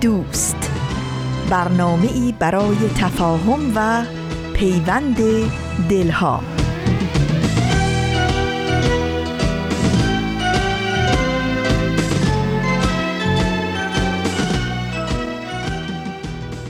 دوست. 0.00 0.70
برنامه 1.50 2.12
ای 2.12 2.34
برای 2.38 2.76
تفاهم 2.98 3.72
و 3.76 4.04
پیوند 4.54 5.16
دلها. 5.88 6.40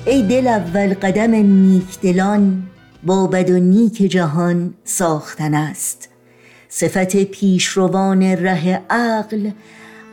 ای 0.06 0.22
دل 0.22 0.46
اول 0.46 0.94
قدم 0.94 1.30
نیک 1.34 2.00
دلان 2.00 2.62
با 3.02 3.26
بد 3.26 3.50
و 3.50 3.58
نیک 3.58 3.96
جهان 3.96 4.74
ساختن 4.84 5.54
است. 5.54 6.08
صفت 6.68 7.16
پیشروان 7.16 8.22
ره 8.22 8.82
عقل 8.90 9.50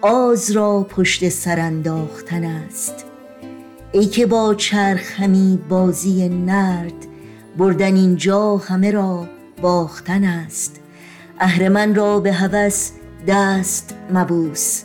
آز 0.06 0.52
را 0.52 0.88
پشت 0.90 1.30
سر 1.30 1.60
انداختن 1.60 2.44
است. 2.44 3.06
ای 3.92 4.06
که 4.06 4.26
با 4.26 4.56
چرخ 4.56 5.20
همی 5.20 5.60
بازی 5.70 6.30
نرد 6.30 6.94
بردن 7.58 7.96
اینجا 7.96 8.58
همه 8.58 8.92
را 8.92 9.28
باختن 9.62 10.24
است. 10.24 10.80
اهرمن 11.40 11.96
را 11.96 12.20
به 12.20 12.34
هوس 12.34 12.92
دست 13.28 13.96
مبوس 14.14 14.84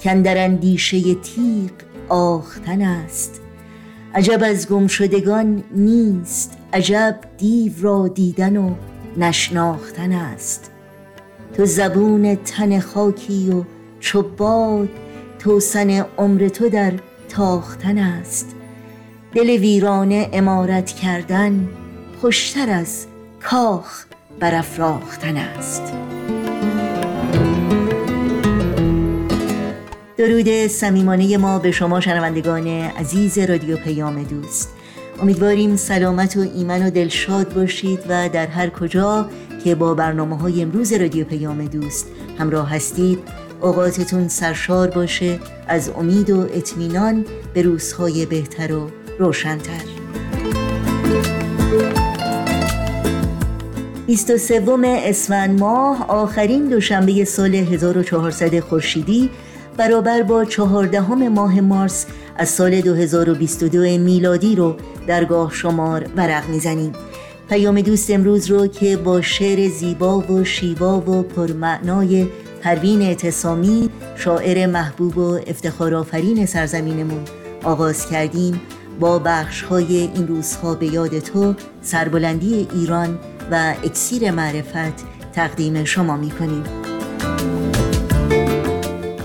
کندر 0.00 0.44
اندیشه 0.44 1.14
تیغ 1.14 1.70
آختن 2.08 2.82
است. 2.82 3.40
عجب 4.14 4.42
از 4.44 4.68
گمشدگان 4.68 5.64
نیست 5.74 6.58
عجب 6.72 7.20
دیو 7.38 7.72
را 7.80 8.08
دیدن 8.08 8.56
و 8.56 8.74
نشناختن 9.16 10.12
است. 10.12 10.70
تو 11.56 11.66
زبون 11.66 12.34
تن 12.34 12.80
خاکی 12.80 13.50
و 13.50 13.75
چو 14.06 14.22
باد 14.22 14.88
توسن 15.38 15.90
عمر 16.18 16.48
تو 16.48 16.68
در 16.68 16.92
تاختن 17.28 17.98
است. 17.98 18.54
دل 19.34 19.50
ویرانه 19.50 20.28
امارت 20.32 20.90
کردن 20.90 21.68
خوشتر 22.20 22.70
از 22.70 23.06
کاخ 23.42 24.04
برافراختن 24.40 25.36
است. 25.36 25.82
درود 30.16 30.66
صمیمانه 30.66 31.36
ما 31.36 31.58
به 31.58 31.70
شما 31.70 32.00
شنوندگان 32.00 32.66
عزیز 32.68 33.38
رادیو 33.38 33.76
پیام 33.76 34.22
دوست. 34.22 34.72
امیدواریم 35.22 35.76
سلامت 35.76 36.36
و 36.36 36.40
ایمن 36.40 36.86
و 36.86 36.90
دلشاد 36.90 37.54
باشید 37.54 38.00
و 38.08 38.28
در 38.28 38.46
هر 38.46 38.70
کجا 38.70 39.30
که 39.64 39.74
با 39.74 39.94
برنامه 39.94 40.38
های 40.38 40.62
امروز 40.62 40.92
رادیو 40.92 41.24
پیام 41.24 41.64
دوست 41.64 42.06
همراه 42.38 42.70
هستید 42.70 43.45
اوقاتتون 43.62 44.28
سرشار 44.28 44.88
باشه 44.88 45.38
از 45.68 45.90
امید 45.98 46.30
و 46.30 46.40
اطمینان 46.40 47.24
به 47.54 47.62
روزهای 47.62 48.26
بهتر 48.26 48.74
و 48.74 48.90
روشنتر. 49.18 49.82
23 54.06 54.62
اسفند 54.86 55.60
ماه 55.60 56.06
آخرین 56.08 56.68
دوشنبه 56.68 57.24
سال 57.24 57.54
1400 57.54 58.60
خورشیدی 58.60 59.30
برابر 59.76 60.22
با 60.22 60.44
چهاردهم 60.44 61.28
ماه 61.28 61.60
مارس 61.60 62.06
از 62.36 62.48
سال 62.48 62.80
2022 62.80 63.78
میلادی 63.78 64.56
رو 64.56 64.76
درگاه 65.06 65.52
شمار 65.54 66.06
ورق 66.16 66.48
می‌زنیم. 66.48 66.92
پیام 67.48 67.80
دوست 67.80 68.10
امروز 68.10 68.50
رو 68.50 68.66
که 68.66 68.96
با 68.96 69.20
شعر 69.20 69.68
زیبا 69.68 70.18
و 70.18 70.44
شیوا 70.44 70.98
و 70.98 71.22
پرمعنای 71.22 72.26
پروین 72.66 73.02
اعتصامی 73.02 73.90
شاعر 74.16 74.66
محبوب 74.66 75.18
و 75.18 75.40
افتخارآفرین 75.46 76.46
سرزمینمون. 76.46 77.24
آغاز 77.64 78.10
کردیم 78.10 78.60
با 79.00 79.18
بخش 79.18 79.62
های 79.62 79.96
این 80.14 80.28
روزها 80.28 80.74
به 80.74 80.86
یاد 80.86 81.18
تو 81.18 81.54
سربلندی 81.82 82.68
ایران 82.74 83.18
و 83.50 83.74
اکسیر 83.84 84.30
معرفت 84.30 85.04
تقدیم 85.32 85.84
شما 85.84 86.16
می 86.16 86.30
کنیم 86.30 86.64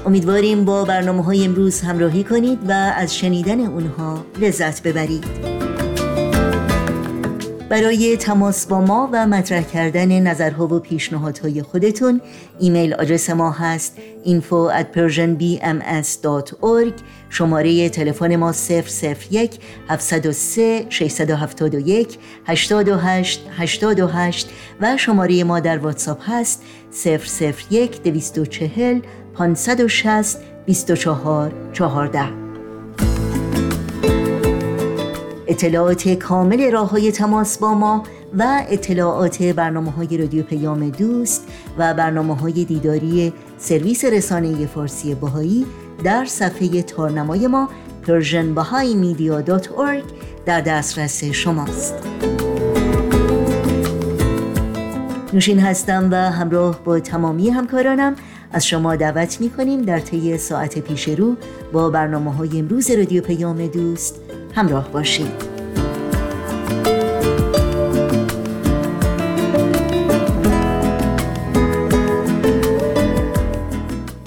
امیدواریم 0.05 0.65
با 0.65 0.85
برنامه 0.85 1.23
های 1.23 1.45
امروز 1.45 1.81
همراهی 1.81 2.23
کنید 2.23 2.59
و 2.69 2.71
از 2.71 3.15
شنیدن 3.15 3.59
اونها 3.59 4.25
لذت 4.39 4.83
ببرید. 4.83 5.60
برای 7.71 8.17
تماس 8.17 8.65
با 8.65 8.81
ما 8.81 9.09
و 9.11 9.27
مطرح 9.27 9.61
کردن 9.61 10.19
نظرها 10.19 10.67
و 10.67 10.79
پیشنهادهای 10.79 11.61
خودتون 11.61 12.21
ایمیل 12.59 12.93
آدرس 12.93 13.29
ما 13.29 13.51
هست 13.51 13.97
info 14.25 14.71
at 14.79 14.85
persianbms.org 14.97 16.93
شماره 17.29 17.89
تلفن 17.89 18.35
ما 18.35 18.53
001 19.31 19.59
703 19.89 20.85
671 20.89 22.17
828 22.45 23.41
828 23.57 24.49
و 24.81 24.97
شماره 24.97 25.43
ما 25.43 25.59
در 25.59 25.77
واتساپ 25.77 26.19
هست 26.21 26.63
001 27.71 28.03
240 28.03 28.99
560 29.35 30.37
24 30.65 31.51
14 31.73 32.40
اطلاعات 35.51 36.09
کامل 36.09 36.71
راه 36.71 36.89
های 36.89 37.11
تماس 37.11 37.57
با 37.57 37.73
ما 37.73 38.03
و 38.37 38.65
اطلاعات 38.69 39.43
برنامه 39.43 39.91
های 39.91 40.17
رادیو 40.17 40.43
پیام 40.43 40.89
دوست 40.89 41.47
و 41.77 41.93
برنامه 41.93 42.35
های 42.35 42.65
دیداری 42.65 43.33
سرویس 43.57 44.05
رسانه 44.05 44.65
فارسی 44.65 45.15
باهایی 45.15 45.65
در 46.03 46.25
صفحه 46.25 46.81
تارنمای 46.81 47.47
ما 47.47 47.69
persianbahaimedia.org 48.05 50.03
در 50.45 50.61
دسترس 50.61 51.23
شماست. 51.23 51.93
نوشین 55.33 55.59
هستم 55.59 56.07
و 56.11 56.15
همراه 56.15 56.83
با 56.83 56.99
تمامی 56.99 57.49
همکارانم 57.49 58.15
از 58.51 58.67
شما 58.67 58.95
دعوت 58.95 59.41
می 59.41 59.49
کنیم 59.49 59.81
در 59.81 59.99
طی 59.99 60.37
ساعت 60.37 60.79
پیش 60.79 61.07
رو 61.07 61.35
با 61.73 61.89
برنامه 61.89 62.33
های 62.33 62.59
امروز 62.59 62.91
رادیو 62.91 63.21
پیام 63.23 63.67
دوست 63.67 64.30
همراه 64.55 64.91
باشید 64.91 65.51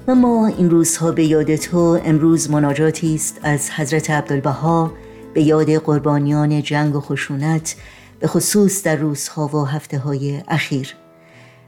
و 0.08 0.14
ما 0.14 0.46
این 0.46 0.70
روزها 0.70 1.12
به 1.12 1.24
یاد 1.24 1.56
تو 1.56 2.00
امروز 2.04 2.50
مناجاتی 2.50 3.14
است 3.14 3.40
از 3.42 3.70
حضرت 3.70 4.10
عبدالبها 4.10 4.92
به 5.34 5.42
یاد 5.42 5.70
قربانیان 5.70 6.62
جنگ 6.62 6.96
و 6.96 7.00
خشونت 7.00 7.76
به 8.20 8.26
خصوص 8.26 8.82
در 8.82 8.96
روزها 8.96 9.46
و 9.46 9.64
هفته 9.64 9.98
های 9.98 10.42
اخیر. 10.48 10.94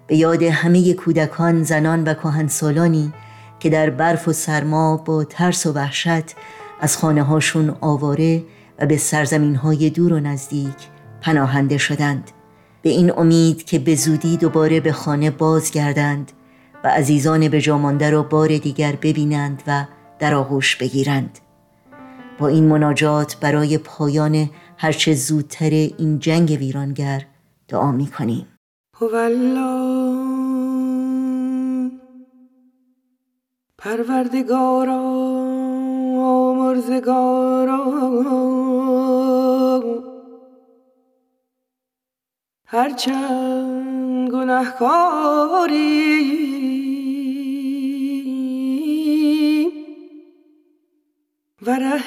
به 0.07 0.17
یاد 0.17 0.43
همه 0.43 0.95
کودکان، 0.95 1.63
زنان 1.63 2.05
و 2.05 2.15
کهنسالانی 2.15 3.13
که 3.61 3.71
در 3.71 3.91
برف 3.91 4.29
و 4.29 4.33
سرما 4.33 4.97
با 4.97 5.25
ترس 5.25 5.67
و 5.67 5.73
وحشت 5.73 6.35
از 6.81 6.97
خانه 6.97 7.23
هاشون 7.23 7.77
آواره 7.81 8.45
و 8.79 8.87
به 8.87 8.97
سرزمین 8.97 9.55
های 9.55 9.91
دور 9.91 10.13
و 10.13 10.21
نزدیک 10.21 10.77
پناهنده 11.21 11.79
شدند. 11.79 12.31
به 12.83 12.91
این 12.91 13.13
امید 13.19 13.65
که 13.65 13.79
به 13.79 13.95
زودی 13.95 14.37
دوباره 14.37 14.81
به 14.81 14.93
خانه 14.93 15.31
بازگردند 15.31 16.33
و 16.85 16.89
عزیزان 16.89 17.49
به 17.49 17.61
جامانده 17.61 18.11
را 18.11 18.23
بار 18.23 18.49
دیگر 18.59 18.97
ببینند 19.03 19.63
و 19.67 19.85
در 20.19 20.35
آغوش 20.35 20.77
بگیرند. 20.77 21.39
با 22.39 22.49
این 22.49 22.69
مناجات 22.69 23.37
برای 23.41 23.79
پایان 23.79 24.51
هرچه 24.77 25.15
زودتر 25.15 25.71
این 25.71 26.19
جنگ 26.19 26.57
ویرانگر 26.61 27.23
دعا 27.69 27.93
می 27.93 28.07
کنیم 28.07 28.47
پروردگارا. 33.79 35.46
مرزگارا 36.77 37.83
هرچند 42.67 44.31
گناهکاری 44.31 45.87
و 51.67 51.71
ره 51.71 52.03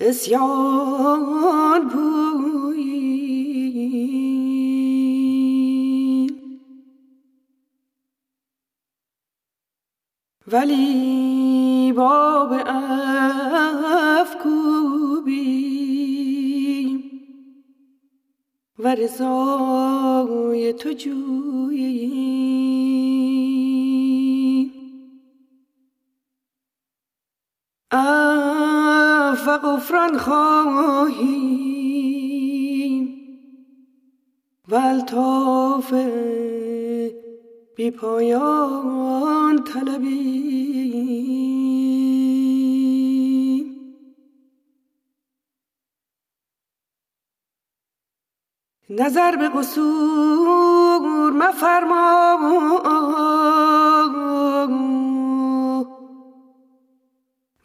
اسیان 0.00 1.88
پویی 1.88 3.28
ولی 10.52 11.37
باب 11.92 12.52
افکوبی 14.20 15.38
و 18.78 18.94
رضای 18.94 20.72
تو 20.72 20.92
جویی 20.92 22.28
اف 27.90 29.48
و 29.48 29.58
غفران 29.58 30.18
خواهیم. 30.18 31.48
و 34.68 34.74
الطاف 34.74 35.94
بی 37.76 37.90
پایان 37.90 39.64
طلبیم. 39.64 41.37
نظر 48.98 49.36
به 49.36 49.48
قصور 49.48 51.32
مفرما 51.32 52.38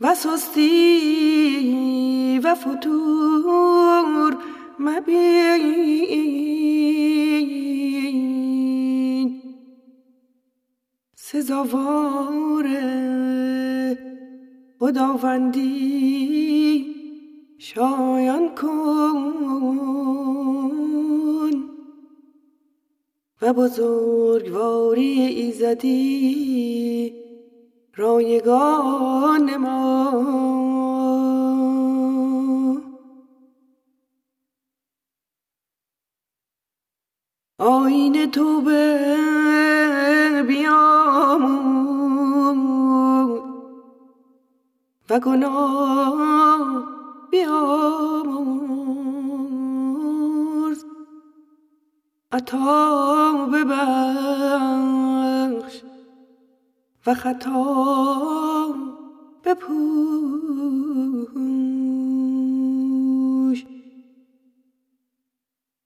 و 0.02 0.16
سستی 0.16 0.80
و 2.44 2.56
فتور 2.56 4.38
مبین. 4.80 6.04
سزاوار 11.16 12.68
خداوندی 14.80 15.74
شایان 17.60 18.56
کن. 18.56 20.23
و 23.44 23.54
بزرگواری 23.54 25.22
ایزدی 25.22 27.14
رایگان 27.96 29.58
ما. 29.58 30.14
آین 37.60 38.32
توبه 38.32 39.00
بیامون 40.48 41.84
و 45.10 45.20
گناه 45.20 46.84
بیامرز 47.32 48.73
عطا 52.34 53.48
ببخش 53.54 53.82
و 57.08 57.14
خطا 57.14 58.76
بپوش. 59.46 59.74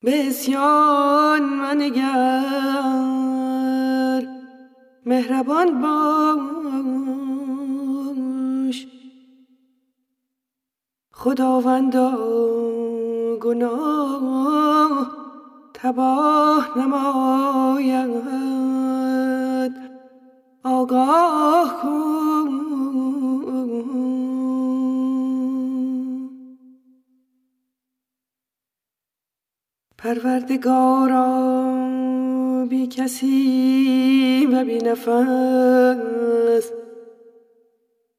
به 0.04 0.28
اسیان 0.28 1.44
منگر 1.44 2.28
مهربان 5.06 5.82
باش. 5.82 6.48
خداوندا 11.12 12.18
گناه 13.42 15.17
تباه 15.80 16.80
نماید. 16.80 18.14
آگاه 20.64 21.82
کن. 21.82 22.18
پروردگارا 29.98 31.28
بی 32.70 32.88
کسی 32.88 34.48
و 34.52 34.66
بی 34.66 34.78
نفس. 34.78 36.72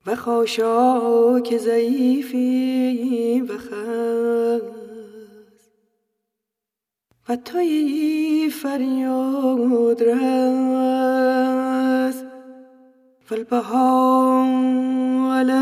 و 0.07 0.17
خاشاک 0.17 1.57
ضعیفی 1.57 3.41
و 3.41 3.59
خس 3.59 4.38
و 7.29 7.37
توی 7.37 8.51
فریاد 8.63 10.03
رس 10.03 10.19
فالبهاء 13.25 14.49
عليك 15.33 15.59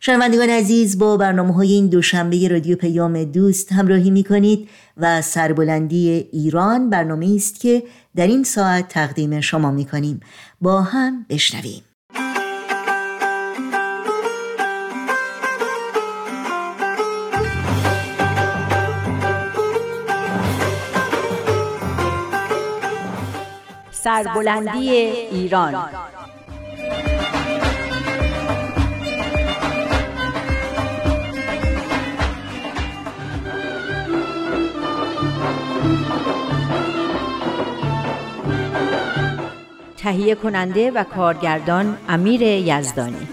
شنوندگان 0.00 0.50
عزیز 0.50 0.98
با 0.98 1.16
برنامه 1.16 1.54
های 1.54 1.72
این 1.72 1.86
دوشنبه 1.86 2.48
رادیو 2.48 2.76
پیام 2.76 3.24
دوست 3.24 3.72
همراهی 3.72 4.10
می 4.10 4.24
کنید 4.24 4.68
و 4.96 5.22
سربلندی 5.22 6.28
ایران 6.32 6.90
برنامه 6.90 7.32
است 7.36 7.60
که 7.60 7.82
در 8.16 8.26
این 8.26 8.44
ساعت 8.44 8.88
تقدیم 8.88 9.40
شما 9.40 9.70
می 9.70 9.84
کنیم 9.84 10.20
با 10.60 10.82
هم 10.82 11.26
بشنویم. 11.28 11.87
سربلندی 24.08 24.90
ایران. 24.90 25.74
تهیه 39.96 40.34
کننده 40.34 40.90
و 40.90 41.04
کارگردان 41.04 41.98
امیر 42.08 42.42
یزدانی. 42.42 43.28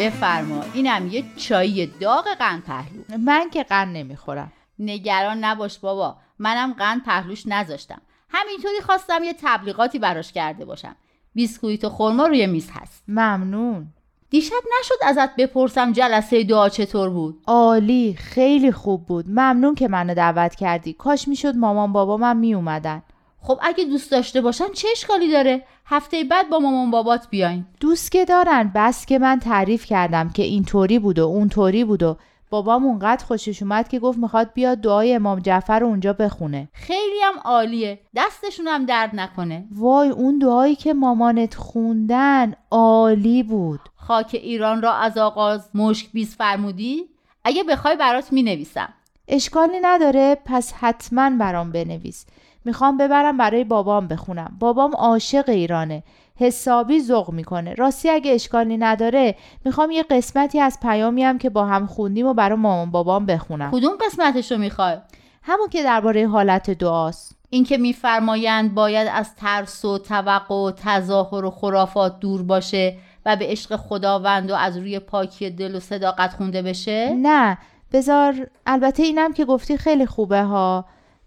بفرما 0.00 0.64
اینم 0.74 1.08
یه 1.08 1.24
چای 1.36 1.86
داغ 1.86 2.24
قند 2.38 2.64
پهلو. 2.64 3.18
من 3.24 3.50
که 3.50 3.62
قند 3.62 3.96
نمی‌خورم. 3.96 4.52
نگران 4.78 5.44
نباش 5.44 5.78
بابا. 5.78 6.16
منم 6.38 6.72
قند 6.72 7.04
پهلوش 7.04 7.46
نذاشتم. 7.46 8.00
همینطوری 8.28 8.80
خواستم 8.80 9.24
یه 9.24 9.34
تبلیغاتی 9.42 9.98
براش 9.98 10.32
کرده 10.32 10.64
باشم. 10.64 10.96
بیسکویت 11.34 11.84
و 11.84 11.88
خورما 11.88 12.26
روی 12.26 12.46
میز 12.46 12.70
هست. 12.72 13.04
ممنون. 13.08 13.86
دیشب 14.30 14.62
نشد 14.80 14.94
ازت 15.02 15.36
بپرسم 15.36 15.92
جلسه 15.92 16.44
دعا 16.44 16.68
چطور 16.68 17.10
بود؟ 17.10 17.42
عالی 17.46 18.14
خیلی 18.14 18.72
خوب 18.72 19.06
بود. 19.06 19.24
ممنون 19.28 19.74
که 19.74 19.88
منو 19.88 20.14
دعوت 20.14 20.54
کردی. 20.54 20.92
کاش 20.92 21.28
می‌شد 21.28 21.56
مامان 21.56 21.92
بابا 21.92 22.16
من 22.16 22.36
می 22.36 22.54
اومدن 22.54 23.02
خب 23.40 23.58
اگه 23.62 23.84
دوست 23.84 24.10
داشته 24.10 24.40
باشن 24.40 24.72
چه 24.74 24.88
اشکالی 24.92 25.32
داره؟ 25.32 25.62
هفته 25.86 26.24
بعد 26.24 26.50
با 26.50 26.58
مامان 26.58 26.90
بابات 26.90 27.28
بیاین. 27.30 27.66
دوست 27.80 28.12
که 28.12 28.24
دارن 28.24 28.72
بس 28.74 29.06
که 29.06 29.18
من 29.18 29.38
تعریف 29.38 29.84
کردم 29.84 30.30
که 30.30 30.42
اینطوری 30.42 30.98
بود 30.98 31.18
و 31.18 31.26
اونطوری 31.26 31.84
بود 31.84 32.02
و 32.02 32.16
بابام 32.50 32.84
اونقدر 32.84 33.24
خوشش 33.24 33.62
اومد 33.62 33.88
که 33.88 33.98
گفت 33.98 34.18
می‌خواد 34.18 34.52
بیاد 34.54 34.78
دعای 34.78 35.14
امام 35.14 35.40
جعفر 35.40 35.78
رو 35.78 35.86
اونجا 35.86 36.12
بخونه. 36.12 36.68
خیلی 36.72 37.20
هم 37.24 37.34
عالیه. 37.44 38.00
دستشون 38.16 38.68
هم 38.68 38.86
درد 38.86 39.10
نکنه. 39.14 39.64
وای 39.74 40.08
اون 40.08 40.38
دعایی 40.38 40.74
که 40.74 40.94
مامانت 40.94 41.54
خوندن 41.54 42.54
عالی 42.70 43.42
بود. 43.42 43.80
خاک 43.96 44.30
ایران 44.32 44.82
را 44.82 44.92
از 44.92 45.18
آغاز 45.18 45.70
مشک 45.74 46.12
بیز 46.12 46.36
فرمودی؟ 46.36 47.04
اگه 47.44 47.64
بخوای 47.64 47.96
برات 47.96 48.32
می‌نویسم. 48.32 48.88
اشکالی 49.28 49.80
نداره 49.82 50.38
پس 50.44 50.72
حتما 50.72 51.30
برام 51.30 51.72
بنویس. 51.72 52.26
می‌خوام 52.64 52.96
ببرم 52.96 53.36
برای 53.36 53.64
بابام 53.64 54.08
بخونم. 54.08 54.56
بابام 54.60 54.94
عاشق 54.94 55.48
ایرانه. 55.48 56.02
حسابی 56.36 57.00
ذوق 57.00 57.30
می‌کنه. 57.30 57.74
راستی 57.74 58.10
اگه 58.10 58.32
اشکالی 58.32 58.76
نداره 58.76 59.34
می‌خوام 59.64 59.90
یه 59.90 60.02
قسمتی 60.02 60.60
از 60.60 60.78
پیامی 60.82 61.22
هم 61.22 61.38
که 61.38 61.50
با 61.50 61.66
هم 61.66 61.86
خوندیم 61.86 62.26
و 62.26 62.34
برای 62.34 62.58
مامان 62.58 62.90
بابام 62.90 63.26
بخونم. 63.26 63.70
کدوم 63.70 63.92
قسمتش 64.06 64.52
رو 64.52 64.58
می‌خوای؟ 64.58 64.96
همون 65.42 65.68
که 65.68 65.82
درباره 65.82 66.28
حالت 66.28 66.70
دعاست. 66.70 67.36
اینکه 67.50 67.76
میفرمایند 67.76 68.74
باید 68.74 69.08
از 69.12 69.34
ترس 69.34 69.84
و 69.84 69.98
توقع 69.98 70.54
و 70.54 70.70
تظاهر 70.70 71.44
و 71.44 71.50
خرافات 71.50 72.20
دور 72.20 72.42
باشه 72.42 72.96
و 73.26 73.36
به 73.36 73.46
عشق 73.46 73.76
خداوند 73.76 74.50
و 74.50 74.54
از 74.54 74.76
روی 74.76 74.98
پاکی 74.98 75.50
دل 75.50 75.74
و 75.74 75.80
صداقت 75.80 76.32
خونده 76.32 76.62
بشه؟ 76.62 77.10
نه. 77.14 77.58
بذار 77.92 78.50
البته 78.66 79.02
اینم 79.02 79.32
که 79.32 79.44
گفتی 79.44 79.76
خیلی 79.76 80.06
خوبه 80.06 80.42
ها 80.42 80.84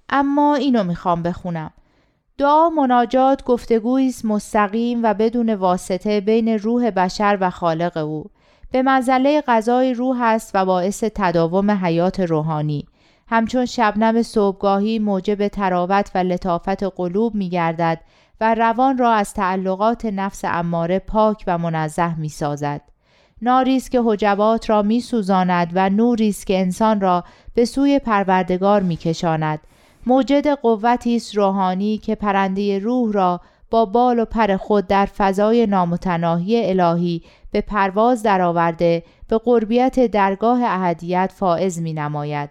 اما 0.10 0.56
اینو 0.56 0.84
می‌خوام 0.84 1.24
بخونم. 1.24 1.72
دعا 2.40 2.70
مناجات 2.70 3.44
گفتگویی 3.44 4.08
است 4.08 4.26
مستقیم 4.26 5.04
و 5.04 5.14
بدون 5.14 5.54
واسطه 5.54 6.22
بین 6.22 6.50
روح 6.50 6.90
بشر 6.90 7.38
و 7.42 7.50
خالق 7.50 7.98
او 7.98 8.26
به 8.72 8.82
منزله 8.82 9.44
غذای 9.48 9.94
روح 9.94 10.22
است 10.22 10.52
و 10.54 10.66
باعث 10.66 11.04
تداوم 11.16 11.72
حیات 11.72 12.20
روحانی 12.20 12.88
همچون 13.28 13.66
شبنم 13.66 14.22
صبحگاهی 14.22 15.00
موجب 15.00 15.48
تراوت 15.48 16.12
و 16.16 16.18
لطافت 16.18 16.84
قلوب 16.84 17.36
می 17.36 17.50
گردد 17.50 18.02
و 18.42 18.56
روان 18.56 18.98
را 18.98 19.12
از 19.12 19.34
تعلقات 19.34 20.06
نفس 20.06 20.42
اماره 20.46 21.00
پاک 21.00 21.44
و 21.48 21.58
منزه 21.58 22.20
می 22.20 22.30
سازد. 22.30 22.82
ناری 23.42 23.78
است 23.78 23.92
که 23.92 24.02
حجبات 24.06 24.70
را 24.70 24.82
می 24.82 25.02
سوزاند 25.02 25.72
و 25.74 25.90
نوری 25.90 26.30
است 26.30 26.48
که 26.48 26.60
انسان 26.60 27.02
را 27.02 27.24
به 27.54 27.66
سوی 27.66 28.00
پروردگار 28.00 28.82
می 28.82 28.96
کشاند. 28.96 29.60
موجد 30.10 30.48
قوتی 30.48 31.16
است 31.16 31.36
روحانی 31.36 31.98
که 31.98 32.16
پرنده 32.16 32.80
روح 32.80 33.14
را 33.14 33.42
با 33.70 33.86
بال 33.86 34.20
و 34.20 34.26
پر 34.26 34.58
خود 34.58 34.88
در 34.88 35.06
فضای 35.06 35.68
نامتناهی 35.68 36.70
الهی 36.70 37.24
به 37.52 37.62
پرواز 37.62 38.24
درآورده 38.24 39.04
به 39.28 39.38
قربیت 39.38 40.00
درگاه 40.00 40.60
اهدیت 40.64 41.32
فائز 41.36 41.82
می 41.82 41.94
نماید. 41.94 42.50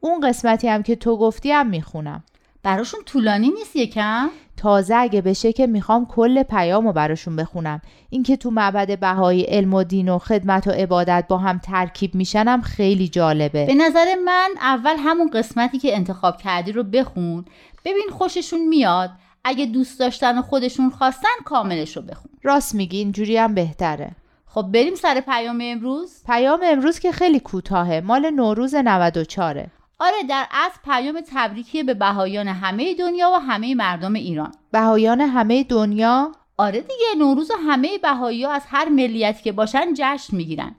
اون 0.00 0.28
قسمتی 0.28 0.68
هم 0.68 0.82
که 0.82 0.96
تو 0.96 1.16
گفتی 1.16 1.50
هم 1.50 1.66
می‌خونم 1.66 2.24
براشون 2.62 3.00
طولانی 3.06 3.50
نیست 3.50 3.76
یکم؟ 3.76 4.30
تازه 4.62 4.94
اگه 4.94 5.20
بشه 5.20 5.52
که 5.52 5.66
می‌خوام 5.66 6.06
کل 6.06 6.42
پیام 6.42 6.86
رو 6.86 6.92
براشون 6.92 7.36
بخونم. 7.36 7.80
اینکه 8.10 8.36
تو 8.36 8.50
معبد 8.50 8.98
بهایی 9.00 9.42
علم 9.42 9.74
و 9.74 9.82
دین 9.84 10.08
و 10.08 10.18
خدمت 10.18 10.66
و 10.66 10.70
عبادت 10.70 11.24
با 11.28 11.38
هم 11.38 11.58
ترکیب 11.58 12.14
میشنم 12.14 12.60
خیلی 12.60 13.08
جالبه. 13.08 13.66
به 13.66 13.74
نظر 13.74 14.14
من 14.24 14.48
اول 14.60 14.96
همون 14.98 15.30
قسمتی 15.30 15.78
که 15.78 15.96
انتخاب 15.96 16.36
کردی 16.36 16.72
رو 16.72 16.82
بخون. 16.82 17.44
ببین 17.84 18.08
خوششون 18.10 18.68
میاد. 18.68 19.10
اگه 19.44 19.66
دوست 19.66 20.00
داشتن 20.00 20.38
و 20.38 20.42
خودشون 20.42 20.90
خواستن 20.90 21.28
کاملش 21.44 21.96
رو 21.96 22.02
بخون. 22.02 22.30
راست 22.42 22.74
میگی 22.74 22.98
اینجوری 22.98 23.36
هم 23.36 23.54
بهتره. 23.54 24.10
خب 24.46 24.62
بریم 24.62 24.94
سر 24.94 25.20
پیام 25.20 25.58
امروز. 25.62 26.22
پیام 26.26 26.60
امروز 26.64 26.98
که 26.98 27.12
خیلی 27.12 27.40
کوتاهه. 27.40 28.00
مال 28.00 28.30
نوروز 28.30 28.74
94 28.74 29.66
آره 30.02 30.22
در 30.28 30.46
اصل 30.50 30.78
پیام 30.84 31.20
تبریکی 31.32 31.82
به 31.82 31.94
بهایان 31.94 32.48
همه 32.48 32.94
دنیا 32.94 33.30
و 33.30 33.34
همه 33.34 33.74
مردم 33.74 34.14
ایران. 34.14 34.52
بهایان 34.72 35.20
همه 35.20 35.64
دنیا؟ 35.64 36.32
آره 36.56 36.80
دیگه 36.80 37.06
نوروز 37.18 37.50
و 37.50 37.54
همه 37.68 37.98
بهایی 37.98 38.46
از 38.46 38.62
هر 38.68 38.88
ملیتی 38.88 39.42
که 39.42 39.52
باشن 39.52 39.94
جشن 39.94 40.36
می‌گیرن. 40.36 40.74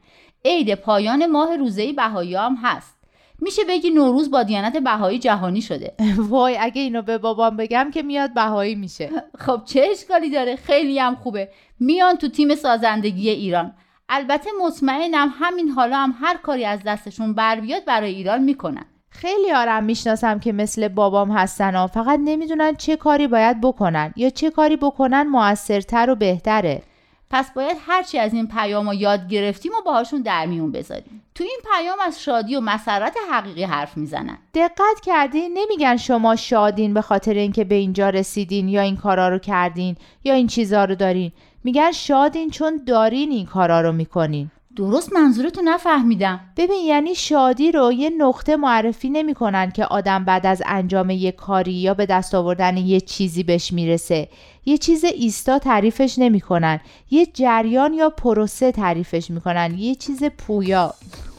عید 0.45 0.75
پایان 0.75 1.25
ماه 1.25 1.55
روزه 1.55 1.93
بهایی 1.93 2.35
هم 2.35 2.55
هست. 2.63 2.97
میشه 3.39 3.61
بگی 3.69 3.89
نوروز 3.89 4.31
با 4.31 4.43
دیانت 4.43 4.77
بهایی 4.77 5.19
جهانی 5.19 5.61
شده. 5.61 5.95
وای 6.29 6.57
اگه 6.57 6.81
اینو 6.81 7.01
به 7.01 7.17
بابام 7.17 7.57
بگم 7.57 7.91
که 7.93 8.01
میاد 8.01 8.33
بهایی 8.33 8.75
میشه. 8.75 9.09
خب 9.45 9.61
چه 9.65 9.87
اشکالی 9.91 10.29
داره؟ 10.29 10.55
خیلی 10.55 10.99
هم 10.99 11.15
خوبه. 11.15 11.49
میان 11.79 12.15
تو 12.15 12.27
تیم 12.27 12.55
سازندگی 12.55 13.29
ایران. 13.29 13.73
البته 14.09 14.49
مطمئنم 14.61 15.33
همین 15.39 15.69
حالا 15.69 15.97
هم 15.97 16.15
هر 16.21 16.37
کاری 16.37 16.65
از 16.65 16.79
دستشون 16.85 17.33
بر 17.33 17.59
بیاد 17.59 17.85
برای 17.85 18.15
ایران 18.15 18.43
می‌کنن. 18.43 18.85
خیلی 19.13 19.51
آرم 19.51 19.83
می‌شناسم 19.83 20.39
که 20.39 20.51
مثل 20.51 20.87
بابام 20.87 21.31
هستن 21.31 21.75
و 21.75 21.87
فقط 21.87 22.19
نمی‌دونن 22.23 22.75
چه 22.75 22.95
کاری 22.95 23.27
باید 23.27 23.61
بکنن 23.61 24.13
یا 24.15 24.29
چه 24.29 24.49
کاری 24.49 24.75
بکنن 24.75 25.23
موثرتر 25.23 26.09
و 26.09 26.15
بهتره. 26.15 26.81
پس 27.29 27.51
باید 27.51 27.77
هرچی 27.87 28.19
از 28.19 28.33
این 28.33 28.47
پیام 28.47 28.87
رو 28.87 28.93
یاد 28.93 29.27
گرفتیم 29.27 29.71
و 29.71 29.81
باهاشون 29.85 30.21
در 30.21 30.45
میون 30.45 30.71
بذاریم. 30.71 31.23
تو 31.35 31.43
این 31.43 31.59
پیام 31.73 31.97
از 32.07 32.23
شادی 32.23 32.55
و 32.55 32.59
مسرت 32.61 33.15
حقیقی 33.31 33.63
حرف 33.63 33.97
می‌زنن. 33.97 34.37
دقت 34.53 34.99
کردین 35.03 35.57
نمیگن 35.57 35.97
شما 35.97 36.35
شادین 36.35 36.93
به 36.93 37.01
خاطر 37.01 37.33
اینکه 37.33 37.63
به 37.63 37.75
اینجا 37.75 38.09
رسیدین 38.09 38.69
یا 38.69 38.81
این 38.81 38.97
کارا 38.97 39.29
رو 39.29 39.39
کردین 39.39 39.95
یا 40.23 40.33
این 40.33 40.47
چیزا 40.47 40.85
رو 40.85 40.95
دارین. 40.95 41.31
میگن 41.63 41.91
شادین 41.91 42.49
چون 42.49 42.81
دارین 42.87 43.31
این 43.31 43.45
کارا 43.45 43.81
رو 43.81 43.91
می‌کنین. 43.91 44.51
درست 44.75 45.13
منظورتو 45.13 45.61
نفهمیدم. 45.61 46.39
ببین 46.57 46.85
یعنی 46.85 47.15
شادی 47.15 47.71
رو 47.71 47.91
یه 47.91 48.09
نقطه 48.17 48.55
معرفی 48.55 49.09
نمی‌کنن 49.09 49.71
که 49.71 49.85
آدم 49.85 50.25
بعد 50.25 50.45
از 50.45 50.63
انجام 50.65 51.09
یه 51.09 51.31
کاری 51.31 51.73
یا 51.73 51.93
به 51.93 52.05
دست 52.05 52.35
آوردن 52.35 52.77
یه 52.77 52.99
چیزی 53.01 53.43
بهش 53.43 53.73
می‌رسه. 53.73 54.29
یه 54.65 54.77
چیز 54.77 55.05
ایستا 55.05 55.59
تعریفش 55.59 56.19
نمی‌کنن. 56.19 56.79
یه 57.11 57.25
جریان 57.25 57.93
یا 57.93 58.09
پروسه 58.09 58.71
تعریفش 58.71 59.31
می‌کنن. 59.31 59.75
یه 59.77 59.95
چیز 59.95 60.23
پویا. 60.23 60.93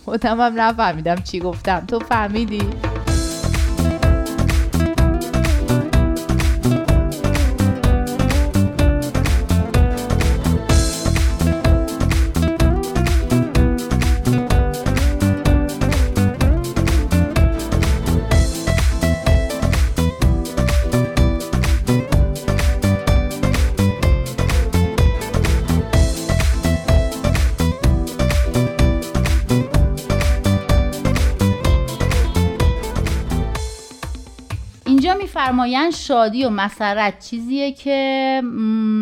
خودم 0.05 0.41
هم 0.41 0.61
نفهمیدم 0.61 1.17
چی 1.17 1.41
گفتم. 1.41 1.85
تو 1.89 1.99
فهمیدی؟ 1.99 2.94
میفرمایند 35.65 35.93
شادی 35.93 36.45
و 36.45 36.51
مسرت 36.51 37.19
چیزیه 37.19 37.73
که 37.73 38.43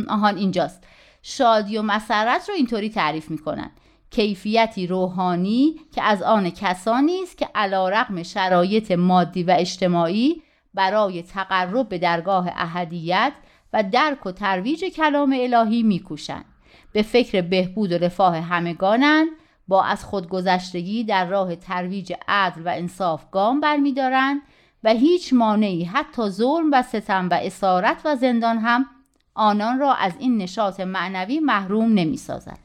آهان 0.09 0.37
اینجاست. 0.37 0.85
شادی 1.23 1.79
و 1.79 1.83
مسرت 1.83 2.49
رو 2.49 2.55
اینطوری 2.55 2.91
تعریف 2.91 3.31
می‌کنن. 3.31 3.71
کیفیتی 4.11 4.87
روحانی 4.87 5.75
که 5.95 6.03
از 6.03 6.23
آن 6.23 6.51
کسانی 6.51 7.23
است 7.23 7.39
که 7.39 7.49
علا 7.55 7.89
رقم 7.89 8.23
شرایط 8.23 8.93
مادی 8.93 9.43
و 9.43 9.57
اجتماعی 9.59 10.43
برای 10.75 11.23
تقرب 11.23 11.89
به 11.89 11.99
درگاه 11.99 12.49
اهدیت 12.57 13.33
و 13.73 13.85
درک 13.93 14.27
و 14.27 14.33
ترویج 14.33 14.85
کلام 14.85 15.37
الهی 15.41 15.83
میکوشند. 15.83 16.45
به 16.93 17.03
فکر 17.03 17.41
بهبود 17.41 17.93
و 17.93 17.99
رفاه 17.99 18.37
همگانند. 18.37 19.29
با 19.69 19.85
از 19.85 20.05
خودگذشتگی 20.05 21.05
در 21.05 21.27
راه 21.27 21.57
ترویج 21.57 22.13
عدل 22.29 22.63
و 22.63 22.69
انصاف 22.69 23.31
گام 23.31 23.61
برمیدارند. 23.61 24.41
و 24.85 24.91
هیچ 24.91 25.33
مانعی 25.33 25.85
حتی 25.85 26.29
ظلم 26.29 26.71
و 26.73 26.83
ستم 26.83 27.29
و 27.31 27.35
اسارت 27.35 27.97
و 28.05 28.17
زندان 28.17 28.59
هم 28.59 28.87
آنان 29.35 29.79
را 29.79 29.95
از 29.95 30.13
این 30.19 30.37
نشاط 30.37 30.81
معنوی 30.81 31.41
محروم 31.41 31.93
نمی 31.95 32.17
سازد. 32.17 32.59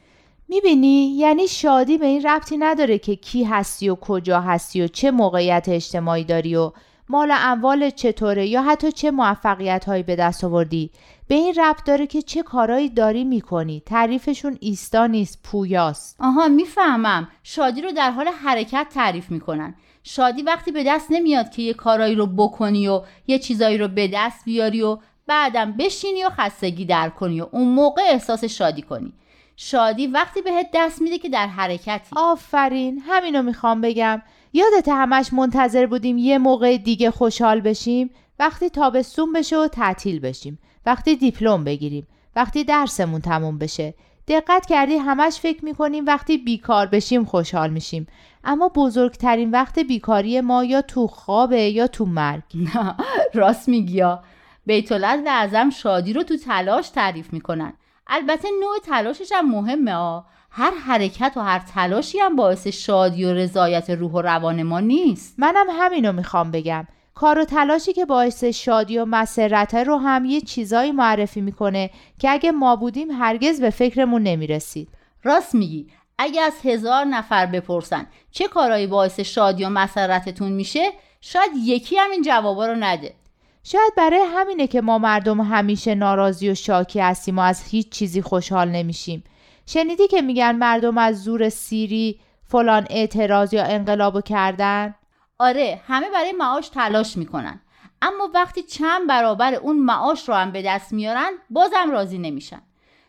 می‌بینی؟ 0.49 1.17
یعنی 1.17 1.47
شادی 1.47 1.97
به 1.97 2.05
این 2.05 2.23
ربطی 2.23 2.57
نداره 2.57 2.97
که 2.97 3.15
کی 3.15 3.43
هستی 3.43 3.89
و 3.89 3.95
کجا 3.95 4.41
هستی 4.41 4.81
و 4.81 4.87
چه 4.87 5.11
موقعیت 5.11 5.65
اجتماعی 5.69 6.23
داری 6.23 6.55
و 6.55 6.71
مال 7.09 7.33
اموال 7.35 7.89
چطوره 7.89 8.47
یا 8.47 8.61
حتی 8.61 8.91
چه 8.91 9.11
موفقیت 9.11 9.85
هایی 9.85 10.03
به 10.03 10.15
دست 10.15 10.43
آوردی. 10.43 10.91
به 11.27 11.35
این 11.35 11.53
ربط 11.57 11.83
داره 11.85 12.07
که 12.07 12.21
چه 12.21 12.43
کارایی 12.43 12.89
داری 12.89 13.23
می‌کنی. 13.23 13.83
تعریفشون 13.85 14.57
ایستا 14.61 15.07
نیست 15.07 15.43
پویاست. 15.43 16.15
آها 16.19 16.47
می‌فهمم. 16.47 17.27
شادی 17.43 17.81
رو 17.81 17.91
در 17.91 18.11
حال 18.11 18.27
حرکت 18.27 18.87
تعریف 18.93 19.31
می‌کنن. 19.31 19.75
شادی 20.09 20.41
وقتی 20.41 20.71
به 20.71 20.83
دست 20.83 21.07
نمیاد 21.09 21.49
که 21.49 21.61
یه 21.61 21.73
کارایی 21.73 22.15
رو 22.15 22.25
بکنی 22.25 22.87
و 22.87 23.01
یه 23.27 23.39
چیزایی 23.39 23.77
رو 23.77 23.87
به 23.87 24.09
دست 24.13 24.45
بیاری 24.45 24.81
و 24.81 24.97
بعدم 25.27 25.71
بشینی 25.71 26.23
و 26.23 26.29
خستگی 26.29 26.85
در 26.85 27.09
کنی 27.09 27.41
و 27.41 27.47
اون 27.51 27.67
موقع 27.67 28.01
احساس 28.01 28.43
شادی 28.43 28.81
کنی. 28.81 29.13
شادی 29.55 30.07
وقتی 30.07 30.41
بهت 30.41 30.67
دست 30.73 31.01
میده 31.01 31.17
که 31.17 31.29
در 31.29 31.47
حرکتی. 31.47 32.15
آفرین 32.15 33.01
همینو 33.07 33.41
می‌خوام 33.41 33.81
بگم. 33.81 34.21
یادت 34.53 34.89
همش 34.89 35.33
منتظر 35.33 35.85
بودیم 35.85 36.17
یه 36.17 36.37
موقع 36.37 36.77
دیگه 36.77 37.11
خوشحال 37.11 37.61
بشیم؟ 37.61 38.09
وقتی 38.39 38.69
تابستون 38.69 39.33
بشه 39.33 39.57
و 39.57 39.67
تعطیل 39.67 40.19
بشیم. 40.19 40.59
وقتی 40.85 41.15
دیپلم 41.15 41.63
بگیریم. 41.63 42.07
وقتی 42.35 42.63
درسمون 42.63 43.21
تموم 43.21 43.57
بشه. 43.57 43.93
دقت 44.27 44.65
کردی 44.65 44.95
همش 44.97 45.39
فکر 45.39 45.65
می‌کنیم 45.65 46.05
وقتی 46.05 46.37
بیکار 46.37 46.87
بشیم 46.87 47.25
خوشحال 47.25 47.69
میشیم. 47.69 48.07
اما 48.43 48.71
بزرگترین 48.75 49.51
وقت 49.51 49.79
بیکاری 49.79 50.41
ما 50.41 50.63
یا 50.63 50.81
تو 50.81 51.07
خوابه 51.07 51.61
یا 51.61 51.87
تو 51.87 52.05
مرگ. 52.05 52.43
راست 53.33 53.69
میگی 53.69 54.03
بیت 54.65 54.91
اعظم 54.91 55.69
شادی 55.69 56.13
رو 56.13 56.23
تو 56.23 56.37
تلاش 56.37 56.89
تعریف 56.89 57.33
می‌کنن. 57.33 57.73
البته 58.07 58.47
نوع 58.61 58.77
تلاشش 58.85 59.31
هم 59.31 59.51
مهمه 59.51 59.93
ها 59.93 60.25
هر 60.51 60.71
حرکت 60.71 61.33
و 61.35 61.41
هر 61.41 61.59
تلاشی 61.59 62.19
هم 62.19 62.35
باعث 62.35 62.67
شادی 62.67 63.25
و 63.25 63.33
رضایت 63.33 63.89
روح 63.89 64.11
و 64.11 64.21
روان 64.21 64.63
ما 64.63 64.79
نیست. 64.79 65.35
منم 65.37 65.65
همینو 65.69 66.11
می‌خوام 66.11 66.51
بگم. 66.51 66.87
کار 67.15 67.39
و 67.39 67.45
تلاشی 67.45 67.93
که 67.93 68.05
باعث 68.05 68.43
شادی 68.43 68.97
و 68.97 69.05
مسرته 69.05 69.83
رو 69.83 69.97
هم 69.97 70.25
یه 70.25 70.41
چیزایی 70.41 70.91
معرفی 70.91 71.41
می‌کنه 71.41 71.89
که 72.19 72.31
اگه 72.31 72.51
ما 72.51 72.75
بودیم 72.75 73.11
هرگز 73.11 73.61
به 73.61 73.69
فکرمون 73.69 74.23
نمی‌رسید. 74.23 74.89
راست 75.23 75.55
میگی. 75.55 75.87
اگه 76.17 76.41
از 76.41 76.53
هزار 76.63 77.05
نفر 77.05 77.45
بپرسن 77.45 78.07
چه 78.31 78.47
کارایی 78.47 78.87
باعث 78.87 79.19
شادی 79.19 79.63
و 79.63 79.69
مسرتتون 79.69 80.51
میشه 80.51 80.91
شاید 81.21 81.51
یکی 81.55 81.97
هم 81.97 82.11
این 82.11 82.21
جوابا 82.21 82.67
رو 82.67 82.75
نده. 82.75 83.13
شاید 83.63 83.93
برای 83.97 84.25
همینه 84.35 84.67
که 84.67 84.81
ما 84.81 84.97
مردم 84.97 85.41
همیشه 85.41 85.95
ناراضی 85.95 86.49
و 86.49 86.55
شاکی 86.55 86.99
هستیم 86.99 87.39
و 87.39 87.41
از 87.41 87.63
هیچ 87.63 87.89
چیزی 87.89 88.21
خوشحال 88.21 88.69
نمیشیم. 88.69 89.23
شنیدی 89.65 90.07
که 90.07 90.21
میگن 90.21 90.55
مردم 90.55 90.97
از 90.97 91.23
زور 91.23 91.49
سیری 91.49 92.19
فلان 92.45 92.87
اعتراض 92.89 93.53
یا 93.53 93.63
انقلابو 93.63 94.21
کردن؟ 94.21 94.95
آره 95.39 95.81
همه 95.87 96.09
برای 96.09 96.31
معاش 96.31 96.69
تلاش 96.69 97.17
می‌کنن. 97.17 97.61
اما 98.01 98.29
وقتی 98.33 98.63
چند 98.63 99.07
برابر 99.07 99.53
اون 99.53 99.79
معاش 99.79 100.29
رو 100.29 100.35
هم 100.35 100.51
به 100.51 100.61
دست 100.61 100.93
میارن 100.93 101.31
بازم 101.49 101.91
راضی 101.91 102.17
نمیشن. 102.17 102.61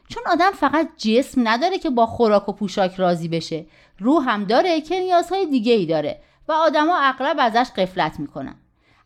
چون 0.08 0.22
آدم 0.26 0.50
فقط 0.50 0.88
جسم 0.96 1.48
نداره 1.48 1.78
که 1.78 1.90
با 1.90 2.06
خوراک 2.06 2.48
و 2.48 2.52
پوشاک 2.52 2.94
راضی 2.94 3.28
بشه. 3.28 3.66
روح 3.98 4.30
هم 4.30 4.44
داره 4.44 4.80
که 4.80 5.00
نیازهای 5.00 5.46
دیگه 5.46 5.72
ای 5.72 5.86
داره 5.86 6.20
و 6.48 6.52
آدما 6.52 6.98
اغلب 6.98 7.36
ازش 7.38 7.70
قفلت 7.76 8.20
می‌کنن. 8.20 8.54